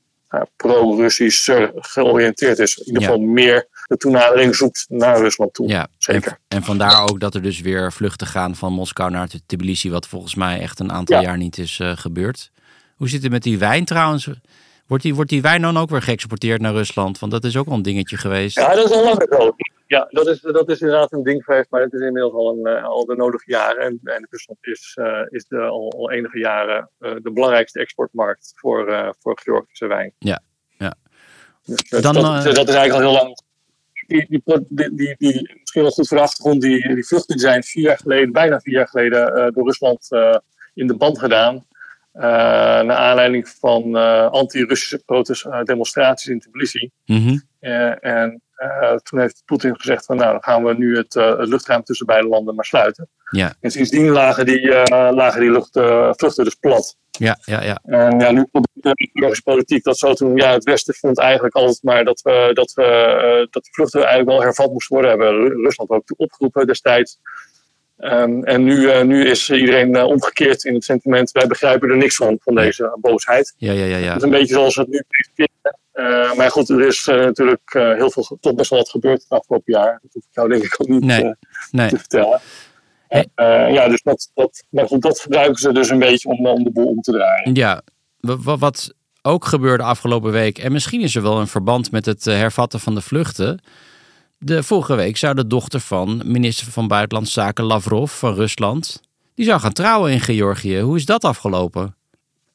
pro-Russisch 0.56 1.50
georiënteerd 1.74 2.58
is. 2.58 2.76
In 2.76 2.86
ieder 2.86 3.02
Ja. 3.02 3.08
geval 3.08 3.22
meer 3.24 3.68
de 3.86 3.96
toenadering 3.96 4.54
zoekt 4.54 4.84
naar 4.88 5.18
Rusland 5.18 5.54
toe. 5.54 5.68
Ja, 5.68 5.88
Zeker. 5.98 6.30
En, 6.32 6.38
en 6.56 6.62
vandaar 6.62 7.02
ook 7.10 7.20
dat 7.20 7.34
er 7.34 7.42
dus 7.42 7.60
weer 7.60 7.92
vluchten 7.92 8.26
gaan 8.26 8.56
van 8.56 8.72
Moskou 8.72 9.10
naar 9.10 9.28
Tbilisi, 9.46 9.90
wat 9.90 10.06
volgens 10.08 10.34
mij 10.34 10.60
echt 10.60 10.80
een 10.80 10.92
aantal 10.92 11.16
Ja. 11.16 11.22
jaar 11.22 11.36
niet 11.36 11.58
is 11.58 11.80
gebeurd. 11.82 12.50
Hoe 12.96 13.08
zit 13.08 13.22
het 13.22 13.32
met 13.32 13.42
die 13.42 13.58
wijn 13.58 13.84
trouwens? 13.84 14.28
Wordt 14.90 15.04
die, 15.04 15.14
wordt 15.14 15.30
die 15.30 15.42
wijn 15.42 15.62
dan 15.62 15.76
ook 15.76 15.90
weer 15.90 16.02
geëxporteerd 16.02 16.60
naar 16.60 16.72
Rusland? 16.72 17.18
Want 17.18 17.32
dat 17.32 17.44
is 17.44 17.56
ook 17.56 17.66
wel 17.66 17.74
een 17.74 17.82
dingetje 17.82 18.16
geweest. 18.16 18.56
Ja, 18.56 18.74
dat 18.74 18.84
is 18.84 18.96
al 18.96 19.04
langer 19.04 19.26
zo. 19.30 19.54
Ja, 19.86 20.06
dat 20.10 20.26
is, 20.26 20.40
dat 20.40 20.68
is 20.68 20.80
inderdaad 20.80 21.12
een 21.12 21.22
ding 21.22 21.44
geweest, 21.44 21.70
maar 21.70 21.80
het 21.80 21.92
is 21.92 22.00
inmiddels 22.00 22.32
al, 22.32 22.56
een, 22.56 22.66
eh, 22.66 22.84
al 22.84 23.04
de 23.04 23.16
nodige 23.16 23.50
jaren. 23.50 23.82
En, 23.82 24.00
en 24.04 24.26
Rusland 24.30 24.58
is, 24.60 24.92
eh, 24.94 25.20
is 25.28 25.44
de, 25.44 25.58
al, 25.60 25.92
al 25.92 26.10
enige 26.10 26.38
jaren 26.38 26.90
eh, 26.98 27.12
de 27.22 27.32
belangrijkste 27.32 27.80
exportmarkt 27.80 28.52
voor, 28.56 29.14
voor 29.20 29.40
Georgische 29.42 29.86
wijn. 29.86 30.12
Ja, 30.18 30.42
ja. 30.78 30.94
Dus, 31.64 32.00
Dan, 32.00 32.14
dat, 32.14 32.44
dat 32.44 32.68
is 32.68 32.74
eigenlijk 32.74 32.92
al 32.92 33.00
heel 33.00 33.12
lang. 33.12 33.42
Die, 34.06 34.26
die, 34.28 34.42
die, 34.68 35.14
die, 35.18 35.56
misschien 35.60 35.82
wel 35.82 35.90
goed 35.90 36.08
voor 36.08 36.16
de 36.16 36.22
achtergrond, 36.22 36.60
die, 36.60 36.94
die 36.94 37.06
vluchten 37.06 37.38
zijn 37.38 37.62
vier 37.62 37.82
jaar 37.82 37.98
geleden, 37.98 38.32
bijna 38.32 38.60
vier 38.60 38.74
jaar 38.74 38.88
geleden, 38.88 39.52
door 39.52 39.64
Rusland 39.64 40.08
in 40.74 40.86
de 40.86 40.96
band 40.96 41.18
gedaan. 41.18 41.68
Eh 42.12 42.22
naar 42.80 42.96
aanleiding 42.96 43.48
van 43.48 43.96
eh, 43.96 44.30
anti-Russische 44.30 45.02
protest, 45.04 45.44
eh, 45.44 45.62
demonstraties 45.62 46.26
in 46.26 46.40
Tbilisi. 46.40 46.90
Mhm. 47.06 47.38
En 48.00 48.42
toen 49.02 49.20
heeft 49.20 49.42
Poetin 49.44 49.76
gezegd 49.80 50.04
van 50.04 50.16
nou, 50.16 50.32
dan 50.32 50.42
gaan 50.42 50.64
we 50.64 50.74
nu 50.74 50.96
het, 50.96 51.14
het 51.14 51.48
luchtruim 51.48 51.82
tussen 51.82 52.06
beide 52.06 52.28
landen 52.28 52.54
maar 52.54 52.64
sluiten. 52.64 53.08
Ja, 53.30 53.54
En 53.60 53.70
sindsdien 53.70 54.08
lagen 54.08 54.46
die, 54.46 54.68
lagen 54.90 55.40
die 55.40 55.50
lucht, 55.50 55.70
vluchten 56.18 56.44
dus 56.44 56.54
plat. 56.54 56.96
ja, 57.10 57.38
ja, 57.40 57.62
ja. 57.62 57.80
En 57.84 58.18
ja, 58.20 58.30
nu 58.30 58.44
probeert 58.44 58.98
de 58.98 59.08
Georgische 59.12 59.42
politiek 59.42 59.84
dat 59.84 59.98
zo 59.98 60.14
te 60.14 60.24
doen. 60.24 60.36
Ja, 60.36 60.52
het 60.52 60.64
Westen 60.64 60.94
vond 60.94 61.18
eigenlijk 61.18 61.54
altijd 61.54 61.82
maar 61.82 62.04
dat, 62.04 62.20
we, 62.22 62.50
dat, 62.52 62.72
we, 62.72 63.46
dat 63.50 63.64
de 63.64 63.70
vluchten 63.72 64.00
eigenlijk 64.00 64.30
wel 64.30 64.42
hervat 64.42 64.72
moesten 64.72 64.96
worden. 64.96 65.10
Hebben 65.20 65.40
Ru- 65.48 65.62
Rusland 65.62 65.90
ook 65.90 66.04
opgeroepen 66.16 66.66
destijds. 66.66 67.18
Ehm, 68.00 68.42
en 68.42 68.64
nu, 68.64 68.88
eh, 68.90 69.02
nu 69.04 69.24
is 69.24 69.50
iedereen 69.50 69.94
eh, 69.96 70.04
omgekeerd 70.04 70.64
in 70.64 70.74
het 70.74 70.84
sentiment. 70.84 71.30
Wij 71.30 71.46
begrijpen 71.46 71.90
er 71.90 71.96
niks 71.96 72.16
van, 72.16 72.38
van 72.42 72.54
deze 72.54 72.98
boosheid. 73.00 73.54
Ja, 73.56 73.72
ja, 73.72 73.84
ja. 73.84 73.96
ja. 73.96 74.06
Het 74.08 74.16
is 74.16 74.22
een 74.22 74.30
beetje 74.30 74.54
zoals 74.54 74.74
het 74.74 74.88
nu 74.88 75.02
presenteren. 75.08 75.78
Eh, 75.92 76.36
maar 76.36 76.50
goed, 76.50 76.68
er 76.68 76.86
is 76.86 77.04
natuurlijk 77.06 77.60
heel 77.72 78.10
veel, 78.10 78.38
toch 78.40 78.54
best 78.54 78.70
wel 78.70 78.78
wat 78.78 78.90
gebeurd 78.90 79.22
het 79.22 79.30
afgelopen 79.30 79.72
jaar. 79.72 79.98
Dat 80.02 80.12
hoef 80.12 80.22
ik 80.22 80.28
jou 80.34 80.48
denk 80.48 80.62
ik 80.62 80.74
ook 80.78 80.88
niet 80.88 81.04
Nee, 81.04 81.34
nee. 81.70 81.88
te 81.88 81.98
vertellen. 81.98 82.40
Hey. 83.08 83.26
Ja, 83.72 83.88
dus 83.88 84.02
dat, 84.02 84.30
dat, 84.34 84.64
maar 84.70 84.86
goed, 84.86 85.02
dat 85.02 85.20
gebruiken 85.20 85.56
ze 85.60 85.72
dus 85.72 85.90
een 85.90 85.98
beetje 85.98 86.28
om, 86.28 86.46
om 86.46 86.64
de 86.64 86.70
boel 86.70 86.86
om 86.86 87.00
te 87.00 87.12
draaien. 87.12 87.54
Ja, 87.54 87.82
wa- 88.20 88.38
wa- 88.38 88.58
wat 88.58 88.94
ook 89.22 89.44
gebeurde 89.44 89.82
afgelopen 89.82 90.32
week, 90.32 90.58
en 90.58 90.72
misschien 90.72 91.00
is 91.00 91.14
er 91.16 91.22
wel 91.22 91.40
een 91.40 91.46
verband 91.46 91.90
met 91.90 92.06
het 92.06 92.24
hervatten 92.24 92.80
van 92.80 92.94
de 92.94 93.00
vluchten. 93.00 93.60
De 94.42 94.62
vorige 94.62 94.94
week 94.94 95.16
zou 95.16 95.34
de 95.34 95.46
dochter 95.46 95.80
van 95.80 96.22
minister 96.24 96.72
van 96.72 96.88
Buitenlandse 96.88 97.40
Zaken 97.40 97.64
Lavrov 97.64 98.12
van 98.12 98.34
Rusland, 98.34 99.00
die 99.34 99.44
zou 99.44 99.60
gaan 99.60 99.72
trouwen 99.72 100.12
in 100.12 100.20
Georgië. 100.20 100.80
Hoe 100.80 100.96
is 100.96 101.04
dat 101.04 101.24
afgelopen? 101.24 101.96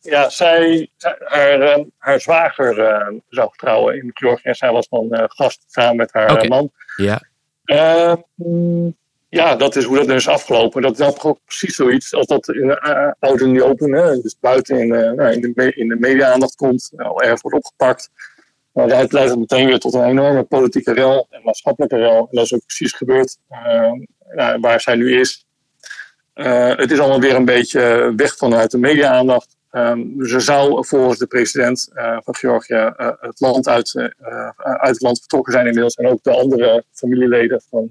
Ja, 0.02 0.30
zij, 0.30 0.90
haar, 1.26 1.62
eh, 1.62 1.84
haar 1.98 2.22
zwager 2.22 2.80
eh, 2.80 3.14
zou 3.30 3.50
trouwen 3.56 3.96
in 3.96 4.12
Georgië. 4.14 4.48
En 4.48 4.56
zij 4.56 4.72
was 4.72 4.88
dan 4.90 5.12
eh, 5.12 5.24
gast 5.28 5.64
samen 5.68 5.96
met 5.96 6.14
haar 6.14 6.48
man. 6.48 6.72
Ja, 6.96 7.22
Eh, 7.64 8.14
mm, 8.36 8.96
ja, 9.30 9.56
dat 9.56 9.76
is 9.76 9.84
hoe 9.84 9.98
dat 9.98 10.10
is 10.10 10.28
afgelopen. 10.28 10.82
Dat 10.82 11.00
is 11.00 11.06
ook 11.24 11.40
precies 11.46 11.76
zoiets 11.76 12.14
als 12.14 12.28
dat 12.28 12.50
in 12.50 12.68
de 12.68 13.14
uh, 13.40 13.66
open, 13.66 13.92
hè, 13.92 14.22
dus 14.22 14.38
buiten 14.40 14.80
in, 14.80 14.88
nou, 14.88 15.32
in, 15.32 15.54
de, 15.56 15.74
in 15.76 15.88
de 15.88 15.98
media-aandacht 16.00 16.56
komt, 16.56 16.92
nou, 16.96 17.24
ergens 17.24 17.42
wordt 17.42 17.58
opgepakt. 17.58 18.10
Nou, 18.76 18.90
dat 18.90 19.12
leidt 19.12 19.30
het 19.30 19.40
meteen 19.40 19.66
weer 19.66 19.80
tot 19.80 19.94
een 19.94 20.04
enorme 20.04 20.44
politieke 20.44 20.94
rel 20.94 21.28
en 21.30 21.42
maatschappelijke 21.44 21.98
rel. 21.98 22.18
En 22.18 22.28
dat 22.32 22.44
is 22.44 22.54
ook 22.54 22.66
precies 22.66 22.94
gebeurd 22.94 23.38
eh, 23.48 23.92
nou, 24.36 24.60
waar 24.60 24.82
zij 24.82 24.96
nu 24.96 25.20
is. 25.20 25.46
Eh, 26.34 26.76
het 26.76 26.92
is 26.92 27.00
allemaal 27.00 27.20
weer 27.20 27.36
een 27.36 27.46
beetje 27.46 28.14
weg 28.16 28.38
vanuit 28.38 28.72
de 28.72 28.78
media-aandacht. 28.78 29.58
Ehm, 29.72 30.18
dus 30.18 30.46
zou 30.46 30.86
volgens 30.86 31.20
de 31.20 31.28
president 31.28 31.90
eh, 31.94 32.18
van 32.24 32.36
Georgië 32.36 32.94
het 33.20 33.40
land 33.40 33.68
uit, 33.68 33.96
uit 34.56 34.94
het 34.94 35.02
land 35.02 35.20
vertrokken 35.20 35.54
zijn 35.54 35.66
inmiddels. 35.66 35.96
En 35.96 36.08
ook 36.08 36.24
de 36.24 36.32
andere 36.32 36.84
familieleden 36.92 37.62
van, 37.70 37.88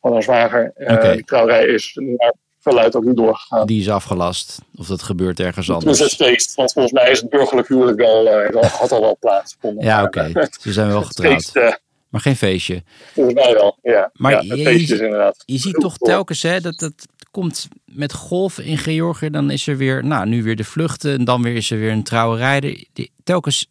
van 0.00 0.12
haar 0.12 0.22
zwager. 0.22 0.72
Oké. 0.74 1.12
Die 1.12 1.24
trouwerij 1.24 1.66
is 1.66 1.92
naar 1.94 2.34
verluid 2.66 2.96
ook 2.96 3.04
niet 3.04 3.16
doorgegaan. 3.16 3.66
die 3.66 3.80
is 3.80 3.88
afgelast. 3.88 4.58
Of 4.76 4.86
dat 4.86 5.02
gebeurt 5.02 5.40
ergens 5.40 5.66
Dus 5.66 5.76
het 5.76 5.86
anders. 5.86 6.14
feest, 6.14 6.54
want 6.54 6.72
volgens 6.72 6.94
mij 6.94 7.10
is 7.10 7.20
het 7.20 7.30
burgerlijk 7.30 7.68
huwelijk 7.68 7.98
wel, 7.98 8.28
eh, 8.28 8.72
had 8.72 8.92
al 8.92 9.00
wel 9.00 9.16
plaatsgevonden. 9.20 9.84
Ja, 9.84 10.02
oké. 10.02 10.32
Ze 10.60 10.72
zijn 10.72 10.88
wel 10.88 11.02
getrouwd. 11.02 11.50
eh, 11.52 11.72
Maar 12.08 12.20
geen 12.20 12.36
feestje. 12.36 12.82
volgens 13.14 13.34
mij 13.34 13.54
wel, 13.54 13.78
ja. 13.82 14.10
Maar 14.12 14.32
ja, 14.32 14.40
je- 14.40 14.48
het 14.48 14.58
je- 14.58 14.64
feestje 14.64 14.94
is 14.94 15.00
inderdaad. 15.00 15.42
Je 15.44 15.58
ziet 15.58 15.74
toch 15.74 15.96
telkens 15.96 16.42
hè, 16.42 16.60
dat 16.60 16.78
dat 16.78 16.92
komt 17.30 17.68
met 17.84 18.12
golven 18.12 18.64
in 18.64 18.78
Georgië. 18.78 19.30
Dan 19.30 19.50
is 19.50 19.66
er 19.66 19.76
weer, 19.76 20.04
nou, 20.04 20.26
nu 20.28 20.42
weer 20.42 20.56
de 20.56 20.64
vluchten. 20.64 21.12
En 21.18 21.24
dan 21.24 21.42
weer 21.42 21.54
is 21.54 21.70
er 21.70 21.78
weer 21.78 21.90
een 21.92 22.02
trouwerij. 22.02 22.60
Er- 22.94 23.08
Telkens, 23.24 23.66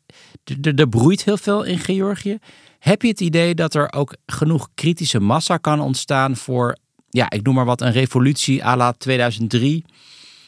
er 0.75 0.87
broeit 0.89 1.23
heel 1.23 1.37
veel 1.37 1.63
in 1.63 1.79
Georgië. 1.79 2.37
Heb 2.79 3.01
je 3.01 3.07
het 3.07 3.19
idee 3.21 3.55
dat 3.55 3.73
er 3.73 3.93
ook 3.93 4.15
genoeg 4.25 4.69
kritische 4.75 5.19
massa 5.19 5.57
kan 5.57 5.79
ontstaan 5.79 6.35
voor, 6.35 6.77
ja, 7.15 7.29
ik 7.29 7.43
noem 7.43 7.55
maar 7.55 7.65
wat, 7.65 7.81
een 7.81 7.91
revolutie 7.91 8.65
à 8.65 8.75
la 8.75 8.93
2003? 8.97 9.85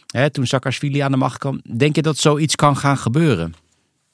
Hè, 0.08 0.30
toen 0.30 0.46
Saakashvili 0.46 1.00
aan 1.00 1.12
de 1.12 1.18
macht 1.18 1.38
kwam. 1.38 1.62
Denk 1.78 1.96
je 1.96 2.02
dat 2.02 2.18
zoiets 2.18 2.56
kan 2.56 2.78
gaan 2.78 2.98
gebeuren? 2.98 3.54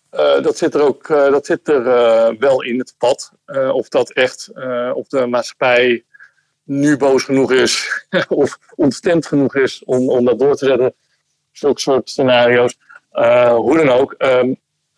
Eh, 0.09 0.41
dat 0.41 0.57
zit 0.57 0.73
er 0.73 0.81
ook 0.81 1.09
eh, 1.09 1.31
dat 1.31 1.45
zit 1.45 1.67
er, 1.67 1.87
eh, 1.87 2.37
wel 2.39 2.63
in 2.63 2.79
het 2.79 2.95
pad. 2.97 3.31
Of 3.71 3.87
dat 3.89 4.11
echt, 4.11 4.51
of 4.93 5.07
de 5.07 5.27
maatschappij 5.27 6.03
nu 6.63 6.97
boos 6.97 7.23
genoeg 7.23 7.51
is, 7.51 8.05
of 8.27 8.57
ontstemd 8.75 9.25
genoeg 9.25 9.55
is 9.55 9.83
om, 9.85 10.09
om 10.09 10.25
dat 10.25 10.39
door 10.39 10.55
te 10.55 10.65
zetten. 10.65 10.93
Zulke 11.51 11.81
soort 11.81 12.09
scenario's. 12.09 12.77
Hoe 13.55 13.77
dan 13.77 13.89
ook. 13.89 14.13
ehm, 14.17 14.53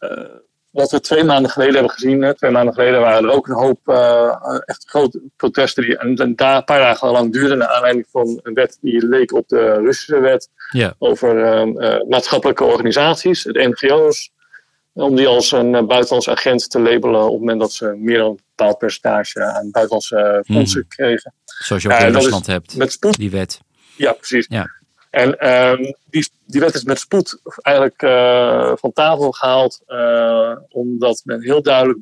eh, 0.05 0.35
wat 0.75 0.91
we 0.91 0.99
twee 0.99 1.23
maanden 1.23 1.51
geleden 1.51 1.73
hebben 1.73 1.91
gezien, 1.91 2.21
hè, 2.21 2.35
twee 2.35 2.51
maanden 2.51 2.73
geleden 2.73 2.99
waren 2.99 3.23
er 3.23 3.35
ook 3.35 3.47
een 3.47 3.55
hoop 3.55 3.79
eh, 3.87 4.59
echt 4.65 4.83
grote 4.89 5.21
protesten 5.37 5.83
die 5.83 5.99
een 5.99 6.35
paar 6.35 6.65
dagen 6.65 7.09
lang 7.11 7.33
duurden 7.33 7.57
naar 7.57 7.67
aanleiding 7.67 8.05
van 8.11 8.39
een 8.43 8.53
wet 8.53 8.77
die 8.81 9.07
leek 9.07 9.33
op 9.33 9.47
de 9.47 9.73
Russische 9.73 10.19
wet 10.19 10.49
Ja. 10.71 10.93
over 10.97 11.43
ehm, 11.43 11.77
eh, 11.77 12.07
maatschappelijke 12.09 12.63
organisaties, 12.63 13.43
de 13.43 13.67
NGO's, 13.67 14.31
om 14.93 15.15
die 15.15 15.27
als 15.27 15.51
een 15.51 15.75
eh, 15.75 15.85
buitenlandse 15.85 16.31
agent 16.31 16.69
te 16.69 16.79
labelen 16.79 17.21
op 17.23 17.31
het 17.31 17.39
moment 17.39 17.59
dat 17.59 17.73
ze 17.73 17.95
meer 17.97 18.17
dan 18.17 18.29
een 18.29 18.39
bepaald 18.55 18.77
percentage 18.77 19.43
aan 19.43 19.71
buitenlandse 19.71 20.43
fondsen 20.47 20.87
kregen. 20.87 21.33
Zoals 21.45 21.83
je 21.83 21.93
ook 21.93 21.99
in 21.99 22.13
Rusland 22.13 22.45
hebt, 22.47 22.75
Met 22.75 22.91
spoed, 22.91 23.17
die 23.17 23.31
wet. 23.31 23.59
ja 23.95 24.11
precies. 24.13 24.45
Ja. 24.49 24.69
En 25.15 25.39
ehm, 25.39 25.91
die, 26.09 26.29
die 26.45 26.61
wet 26.61 26.75
is 26.75 26.83
met 26.83 26.99
spoed 26.99 27.39
eigenlijk 27.61 28.01
eh, 28.01 28.71
van 28.75 28.93
tafel 28.93 29.31
gehaald, 29.31 29.81
eh, 29.85 30.55
omdat 30.69 31.21
men 31.23 31.41
heel 31.41 31.61
duidelijk 31.61 31.99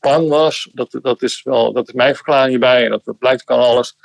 bang 0.00 0.28
was. 0.28 0.70
Dat, 0.72 0.98
dat, 1.02 1.22
is 1.22 1.42
wel, 1.42 1.72
dat 1.72 1.88
is 1.88 1.94
mijn 1.94 2.14
verklaring 2.14 2.50
hierbij 2.50 2.84
en 2.84 2.90
dat, 2.90 3.04
dat 3.04 3.18
blijkt 3.18 3.50
aan 3.50 3.58
alles. 3.58 3.96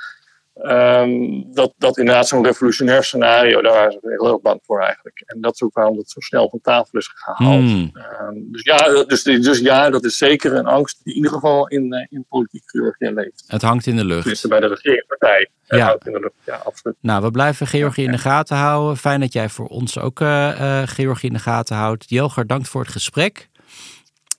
Ehm, 0.54 1.42
dat, 1.52 1.72
dat 1.78 1.98
inderdaad 1.98 2.28
zo'n 2.28 2.44
revolutionair 2.44 3.04
scenario, 3.04 3.62
daar 3.62 3.72
waren 3.72 3.92
ze 3.92 3.98
heel 4.02 4.32
erg 4.32 4.40
bang 4.40 4.60
voor 4.62 4.80
eigenlijk. 4.80 5.22
En 5.26 5.40
dat 5.40 5.54
is 5.54 5.62
ook 5.62 5.74
waarom 5.74 5.96
dat 5.96 6.10
zo 6.10 6.20
snel 6.20 6.48
van 6.48 6.60
tafel 6.62 6.98
is 6.98 7.10
gehaald. 7.14 7.60
Hmm. 7.70 7.90
Ehm, 7.94 8.34
dus, 8.34 8.62
ja, 8.62 9.04
dus, 9.04 9.22
dus 9.22 9.58
ja, 9.58 9.90
dat 9.90 10.04
is 10.04 10.16
zeker 10.16 10.52
een 10.54 10.66
angst 10.66 11.00
die 11.04 11.12
in 11.12 11.16
ieder 11.16 11.32
geval 11.32 11.68
in, 11.68 11.92
eh, 11.92 12.06
in 12.08 12.24
politiek 12.28 12.62
Georgië 12.66 13.10
leeft. 13.10 13.44
Het 13.46 13.62
hangt 13.62 13.86
in 13.86 13.96
de 13.96 14.04
lucht. 14.04 14.20
Tenminste 14.20 14.48
bij 14.48 14.60
de 14.60 14.66
regeringspartij. 14.66 15.48
Eh, 15.66 15.78
Ja. 15.78 15.84
houdt 15.84 16.06
in 16.06 16.12
de 16.12 16.20
lucht. 16.20 16.34
Ja, 16.44 16.60
absoluut. 16.64 16.96
Nou, 17.00 17.22
we 17.22 17.30
blijven 17.30 17.66
Georgië 17.66 18.04
in 18.04 18.10
de 18.10 18.18
gaten 18.18 18.56
houden. 18.56 18.96
Fijn 18.96 19.20
dat 19.20 19.32
jij 19.32 19.48
voor 19.48 19.66
ons 19.66 19.98
ook 19.98 20.20
eh 20.20 20.80
eh, 20.82 20.88
Georgië 20.88 21.26
in 21.26 21.32
de 21.32 21.38
gaten 21.38 21.76
houdt. 21.76 22.04
Jelger, 22.08 22.46
dank 22.46 22.66
voor 22.66 22.80
het 22.80 22.90
gesprek. 22.90 23.48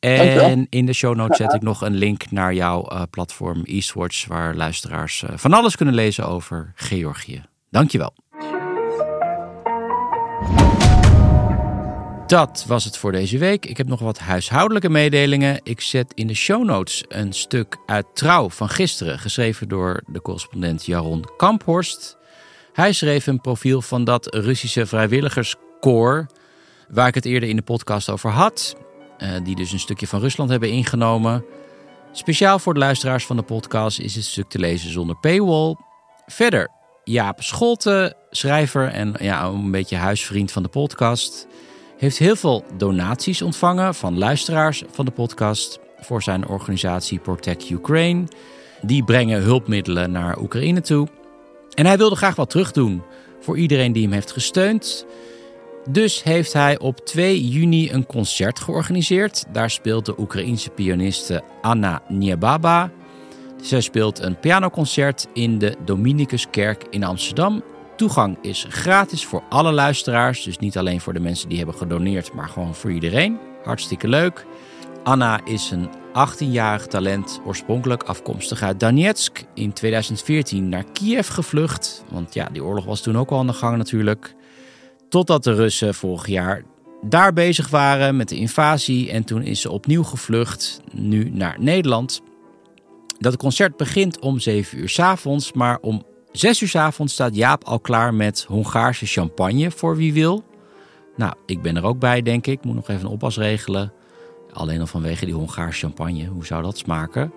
En 0.03 0.67
in 0.69 0.85
de 0.85 0.93
show 0.93 1.15
notes 1.15 1.37
zet 1.37 1.53
ik 1.53 1.61
nog 1.61 1.81
een 1.81 1.95
link 1.95 2.31
naar 2.31 2.53
jouw 2.53 2.83
eh, 2.83 3.01
platform 3.09 3.63
Eastwatch, 3.63 4.27
waar 4.27 4.55
luisteraars 4.55 5.23
eh, 5.23 5.29
van 5.35 5.53
alles 5.53 5.75
kunnen 5.75 5.93
lezen 5.93 6.27
over 6.27 6.71
Georgië. 6.75 7.43
Dankjewel. 7.69 8.13
Dat 12.27 12.65
was 12.67 12.83
het 12.83 12.97
voor 12.97 13.11
deze 13.11 13.37
week. 13.37 13.65
Ik 13.65 13.77
heb 13.77 13.87
nog 13.87 13.99
wat 13.99 14.19
huishoudelijke 14.19 14.89
mededelingen. 14.89 15.59
Ik 15.63 15.81
zet 15.81 16.13
in 16.13 16.27
de 16.27 16.35
show 16.35 16.63
notes 16.63 17.03
een 17.07 17.33
stuk 17.33 17.77
uit 17.85 18.05
Trouw 18.13 18.49
van 18.49 18.69
gisteren, 18.69 19.19
geschreven 19.19 19.67
door 19.67 20.03
de 20.07 20.21
correspondent 20.21 20.85
Jaron 20.85 21.25
Kamphorst. 21.37 22.17
Hij 22.73 22.93
schreef 22.93 23.27
een 23.27 23.41
profiel 23.41 23.81
van 23.81 24.03
dat 24.03 24.35
Russische 24.35 24.85
vrijwilligerskorps, 24.85 26.33
waar 26.89 27.07
ik 27.07 27.15
het 27.15 27.25
eerder 27.25 27.49
in 27.49 27.55
de 27.55 27.61
podcast 27.61 28.09
over 28.09 28.29
had, 28.29 28.75
die 29.43 29.55
dus 29.55 29.71
een 29.71 29.79
stukje 29.79 30.07
van 30.07 30.19
Rusland 30.19 30.49
hebben 30.49 30.69
ingenomen. 30.69 31.45
Speciaal 32.11 32.59
voor 32.59 32.73
de 32.73 32.79
luisteraars 32.79 33.25
van 33.25 33.35
de 33.35 33.41
podcast 33.41 33.99
is 33.99 34.15
het 34.15 34.25
stuk 34.25 34.49
te 34.49 34.59
lezen 34.59 34.91
zonder 34.91 35.15
paywall. 35.15 35.75
Verder, 36.25 36.69
Jaap 37.03 37.41
Scholte, 37.41 38.15
schrijver 38.29 38.87
en 38.87 39.13
ja, 39.19 39.45
een 39.45 39.71
beetje 39.71 39.95
huisvriend 39.95 40.51
van 40.51 40.63
de 40.63 40.69
podcast, 40.69 41.47
heeft 41.97 42.17
heel 42.17 42.35
veel 42.35 42.65
donaties 42.77 43.41
ontvangen 43.41 43.95
van 43.95 44.17
luisteraars 44.17 44.83
van 44.91 45.05
de 45.05 45.11
podcast 45.11 45.79
voor 45.99 46.23
zijn 46.23 46.47
organisatie 46.47 47.19
Protect 47.19 47.69
Ukraine. 47.69 48.27
Die 48.81 49.03
brengen 49.03 49.41
hulpmiddelen 49.41 50.11
naar 50.11 50.39
Oekraïne 50.39 50.81
toe. 50.81 51.07
En 51.73 51.85
hij 51.85 51.97
wilde 51.97 52.15
graag 52.15 52.35
wat 52.35 52.49
terugdoen 52.49 53.03
voor 53.39 53.57
iedereen 53.57 53.93
die 53.93 54.03
hem 54.03 54.11
heeft 54.11 54.31
gesteund. 54.31 55.05
Dus 55.89 56.23
heeft 56.23 56.53
hij 56.53 56.79
op 56.79 57.05
2 57.05 57.47
juni 57.47 57.91
een 57.91 58.05
concert 58.05 58.59
georganiseerd. 58.59 59.45
Daar 59.51 59.69
speelt 59.69 60.05
de 60.05 60.19
Oekraïense 60.19 60.69
pianiste 60.69 61.43
Anna 61.61 62.01
Niebaba. 62.07 62.91
Zij 63.61 63.81
speelt 63.81 64.19
een 64.19 64.39
pianoconcert 64.39 65.27
in 65.33 65.57
de 65.57 65.75
Dominicuskerk 65.85 66.85
in 66.89 67.03
Amsterdam. 67.03 67.63
Toegang 67.95 68.37
is 68.41 68.65
gratis 68.69 69.25
voor 69.25 69.43
alle 69.49 69.71
luisteraars. 69.71 70.43
Dus 70.43 70.57
niet 70.57 70.77
alleen 70.77 71.01
voor 71.01 71.13
de 71.13 71.19
mensen 71.19 71.49
die 71.49 71.57
hebben 71.57 71.75
gedoneerd, 71.75 72.33
maar 72.33 72.49
gewoon 72.49 72.75
voor 72.75 72.91
iedereen. 72.91 73.37
Hartstikke 73.63 74.07
leuk. 74.07 74.45
Anna 75.03 75.39
is 75.45 75.71
een 75.71 75.89
18-jarig 76.13 76.87
talent, 76.87 77.41
oorspronkelijk 77.45 78.03
afkomstig 78.03 78.61
uit 78.61 78.79
Donetsk. 78.79 79.43
In 79.53 79.73
2014 79.73 80.69
naar 80.69 80.85
Kiev 80.93 81.29
gevlucht. 81.29 82.03
Want 82.09 82.33
ja, 82.33 82.49
die 82.51 82.63
oorlog 82.63 82.85
was 82.85 83.01
toen 83.01 83.17
ook 83.17 83.29
al 83.29 83.39
aan 83.39 83.47
de 83.47 83.53
gang 83.53 83.77
natuurlijk. 83.77 84.35
Totdat 85.13 85.43
de 85.43 85.53
Russen 85.53 85.93
vorig 85.93 86.27
jaar 86.27 86.63
daar 87.01 87.33
bezig 87.33 87.69
waren 87.69 88.15
met 88.15 88.29
de 88.29 88.35
invasie. 88.35 89.11
En 89.11 89.23
toen 89.23 89.41
is 89.41 89.61
ze 89.61 89.71
opnieuw 89.71 90.03
gevlucht, 90.03 90.81
nu 90.91 91.29
naar 91.29 91.55
Nederland. 91.59 92.21
Dat 93.19 93.37
concert 93.37 93.77
begint 93.77 94.19
om 94.19 94.39
7 94.39 94.77
uur 94.77 94.89
's 94.89 94.99
avonds, 94.99 95.51
maar 95.51 95.77
om 95.81 96.03
6 96.31 96.61
uur 96.61 96.67
's 96.67 96.75
avonds 96.75 97.13
staat 97.13 97.35
Jaap 97.35 97.63
al 97.63 97.79
klaar 97.79 98.13
met 98.13 98.45
Hongaarse 98.47 99.05
champagne 99.05 99.71
voor 99.71 99.95
wie 99.95 100.13
wil. 100.13 100.43
Nou, 101.15 101.33
ik 101.45 101.61
ben 101.61 101.77
er 101.77 101.83
ook 101.83 101.99
bij, 101.99 102.21
denk 102.21 102.47
ik. 102.47 102.63
Moet 102.63 102.75
nog 102.75 102.89
even 102.89 103.05
een 103.05 103.11
oppas 103.11 103.37
regelen. 103.37 103.93
Alleen 104.53 104.79
al 104.79 104.87
vanwege 104.87 105.25
die 105.25 105.33
Hongaarse 105.33 105.79
champagne. 105.79 106.25
Hoe 106.25 106.45
zou 106.45 106.63
dat 106.63 106.77
smaken? 106.77 107.33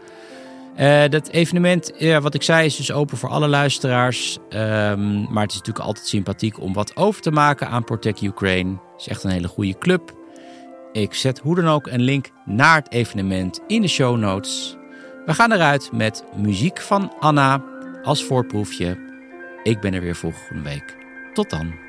Uh, 0.79 1.09
dat 1.09 1.29
evenement, 1.29 1.93
ja, 1.99 2.21
wat 2.21 2.35
ik 2.35 2.43
zei, 2.43 2.67
is 2.67 2.77
dus 2.77 2.93
open 2.93 3.17
voor 3.17 3.29
alle 3.29 3.49
luisteraars. 3.49 4.39
Um, 4.51 5.33
maar 5.33 5.43
het 5.43 5.51
is 5.51 5.59
natuurlijk 5.59 5.87
altijd 5.87 6.07
sympathiek 6.07 6.61
om 6.61 6.73
wat 6.73 6.97
over 6.97 7.23
te 7.23 7.31
maken 7.31 7.69
aan 7.69 7.85
Protect 7.85 8.23
Ukraine. 8.23 8.71
Het 8.71 9.01
is 9.01 9.09
echt 9.09 9.25
een 9.25 9.31
hele 9.31 9.49
goede 9.49 9.79
club. 9.79 10.15
Ik 10.93 11.15
zet 11.15 11.39
hoe 11.39 11.55
dan 11.55 11.69
ook 11.69 11.87
een 11.87 12.03
link 12.03 12.31
naar 12.45 12.77
het 12.77 12.93
evenement 12.93 13.61
in 13.67 13.83
de 13.83 13.89
show 13.89 14.17
notes. 14.17 14.77
We 15.27 15.35
gaan 15.35 15.53
eruit 15.53 15.93
met 15.93 16.25
muziek 16.37 16.81
van 16.81 17.13
Anna 17.19 17.65
als 18.03 18.25
voorproefje. 18.25 18.99
Ik 19.63 19.81
ben 19.81 19.95
er 19.95 20.01
weer 20.01 20.17
volgende 20.17 20.63
week. 20.63 20.97
Tot 21.33 21.51
dan. 21.51 21.86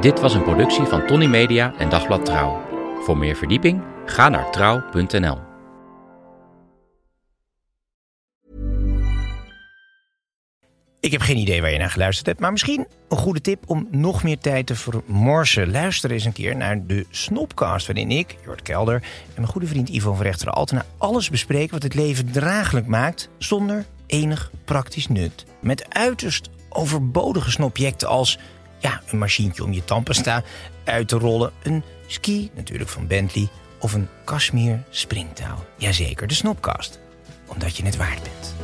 Dit 0.00 0.20
was 0.20 0.34
een 0.34 0.42
productie 0.42 0.84
van 0.84 1.06
Tony 1.06 1.26
Media 1.26 1.74
en 1.78 1.88
Dagblad 1.88 2.24
Trouw. 2.24 2.60
Voor 3.02 3.16
meer 3.16 3.36
verdieping 3.36 3.82
ga 4.06 4.28
naar 4.28 4.50
trouw.nl. 4.50 5.38
Ik 11.00 11.12
heb 11.12 11.20
geen 11.20 11.36
idee 11.36 11.60
waar 11.60 11.70
je 11.70 11.78
naar 11.78 11.90
geluisterd 11.90 12.26
hebt, 12.26 12.40
maar 12.40 12.50
misschien 12.50 12.86
een 13.08 13.16
goede 13.16 13.40
tip 13.40 13.62
om 13.66 13.88
nog 13.90 14.22
meer 14.22 14.38
tijd 14.38 14.66
te 14.66 14.74
vermorsen. 14.74 15.70
Luister 15.70 16.10
eens 16.10 16.24
een 16.24 16.32
keer 16.32 16.56
naar 16.56 16.86
de 16.86 17.06
Snopcast, 17.10 17.86
waarin 17.86 18.10
ik, 18.10 18.36
Jort 18.44 18.62
Kelder 18.62 18.94
en 18.94 19.34
mijn 19.34 19.46
goede 19.46 19.66
vriend 19.66 19.88
Ivo 19.88 20.14
van 20.14 20.22
Rechteren 20.22 20.54
Altena 20.54 20.84
alles 20.98 21.30
bespreken 21.30 21.72
wat 21.72 21.82
het 21.82 21.94
leven 21.94 22.32
draaglijk 22.32 22.86
maakt 22.86 23.28
zonder 23.38 23.84
enig 24.06 24.50
praktisch 24.64 25.08
nut. 25.08 25.44
Met 25.60 25.94
uiterst 25.94 26.50
overbodige 26.68 27.50
snobjecten 27.50 28.08
als 28.08 28.38
ja, 28.80 29.00
een 29.10 29.18
machientje 29.18 29.64
om 29.64 29.72
je 29.72 29.84
tandpasta 29.84 30.42
uit 30.84 31.08
te 31.08 31.16
rollen, 31.16 31.52
een 31.62 31.82
ski 32.06 32.50
natuurlijk 32.54 32.90
van 32.90 33.06
Bentley 33.06 33.48
of 33.78 33.92
een 33.92 34.08
Kashmir 34.24 34.82
springtouw. 34.90 35.64
Jazeker, 35.76 36.26
de 36.26 36.34
Snopcast, 36.34 36.98
omdat 37.46 37.76
je 37.76 37.84
het 37.84 37.96
waard 37.96 38.22
bent. 38.22 38.54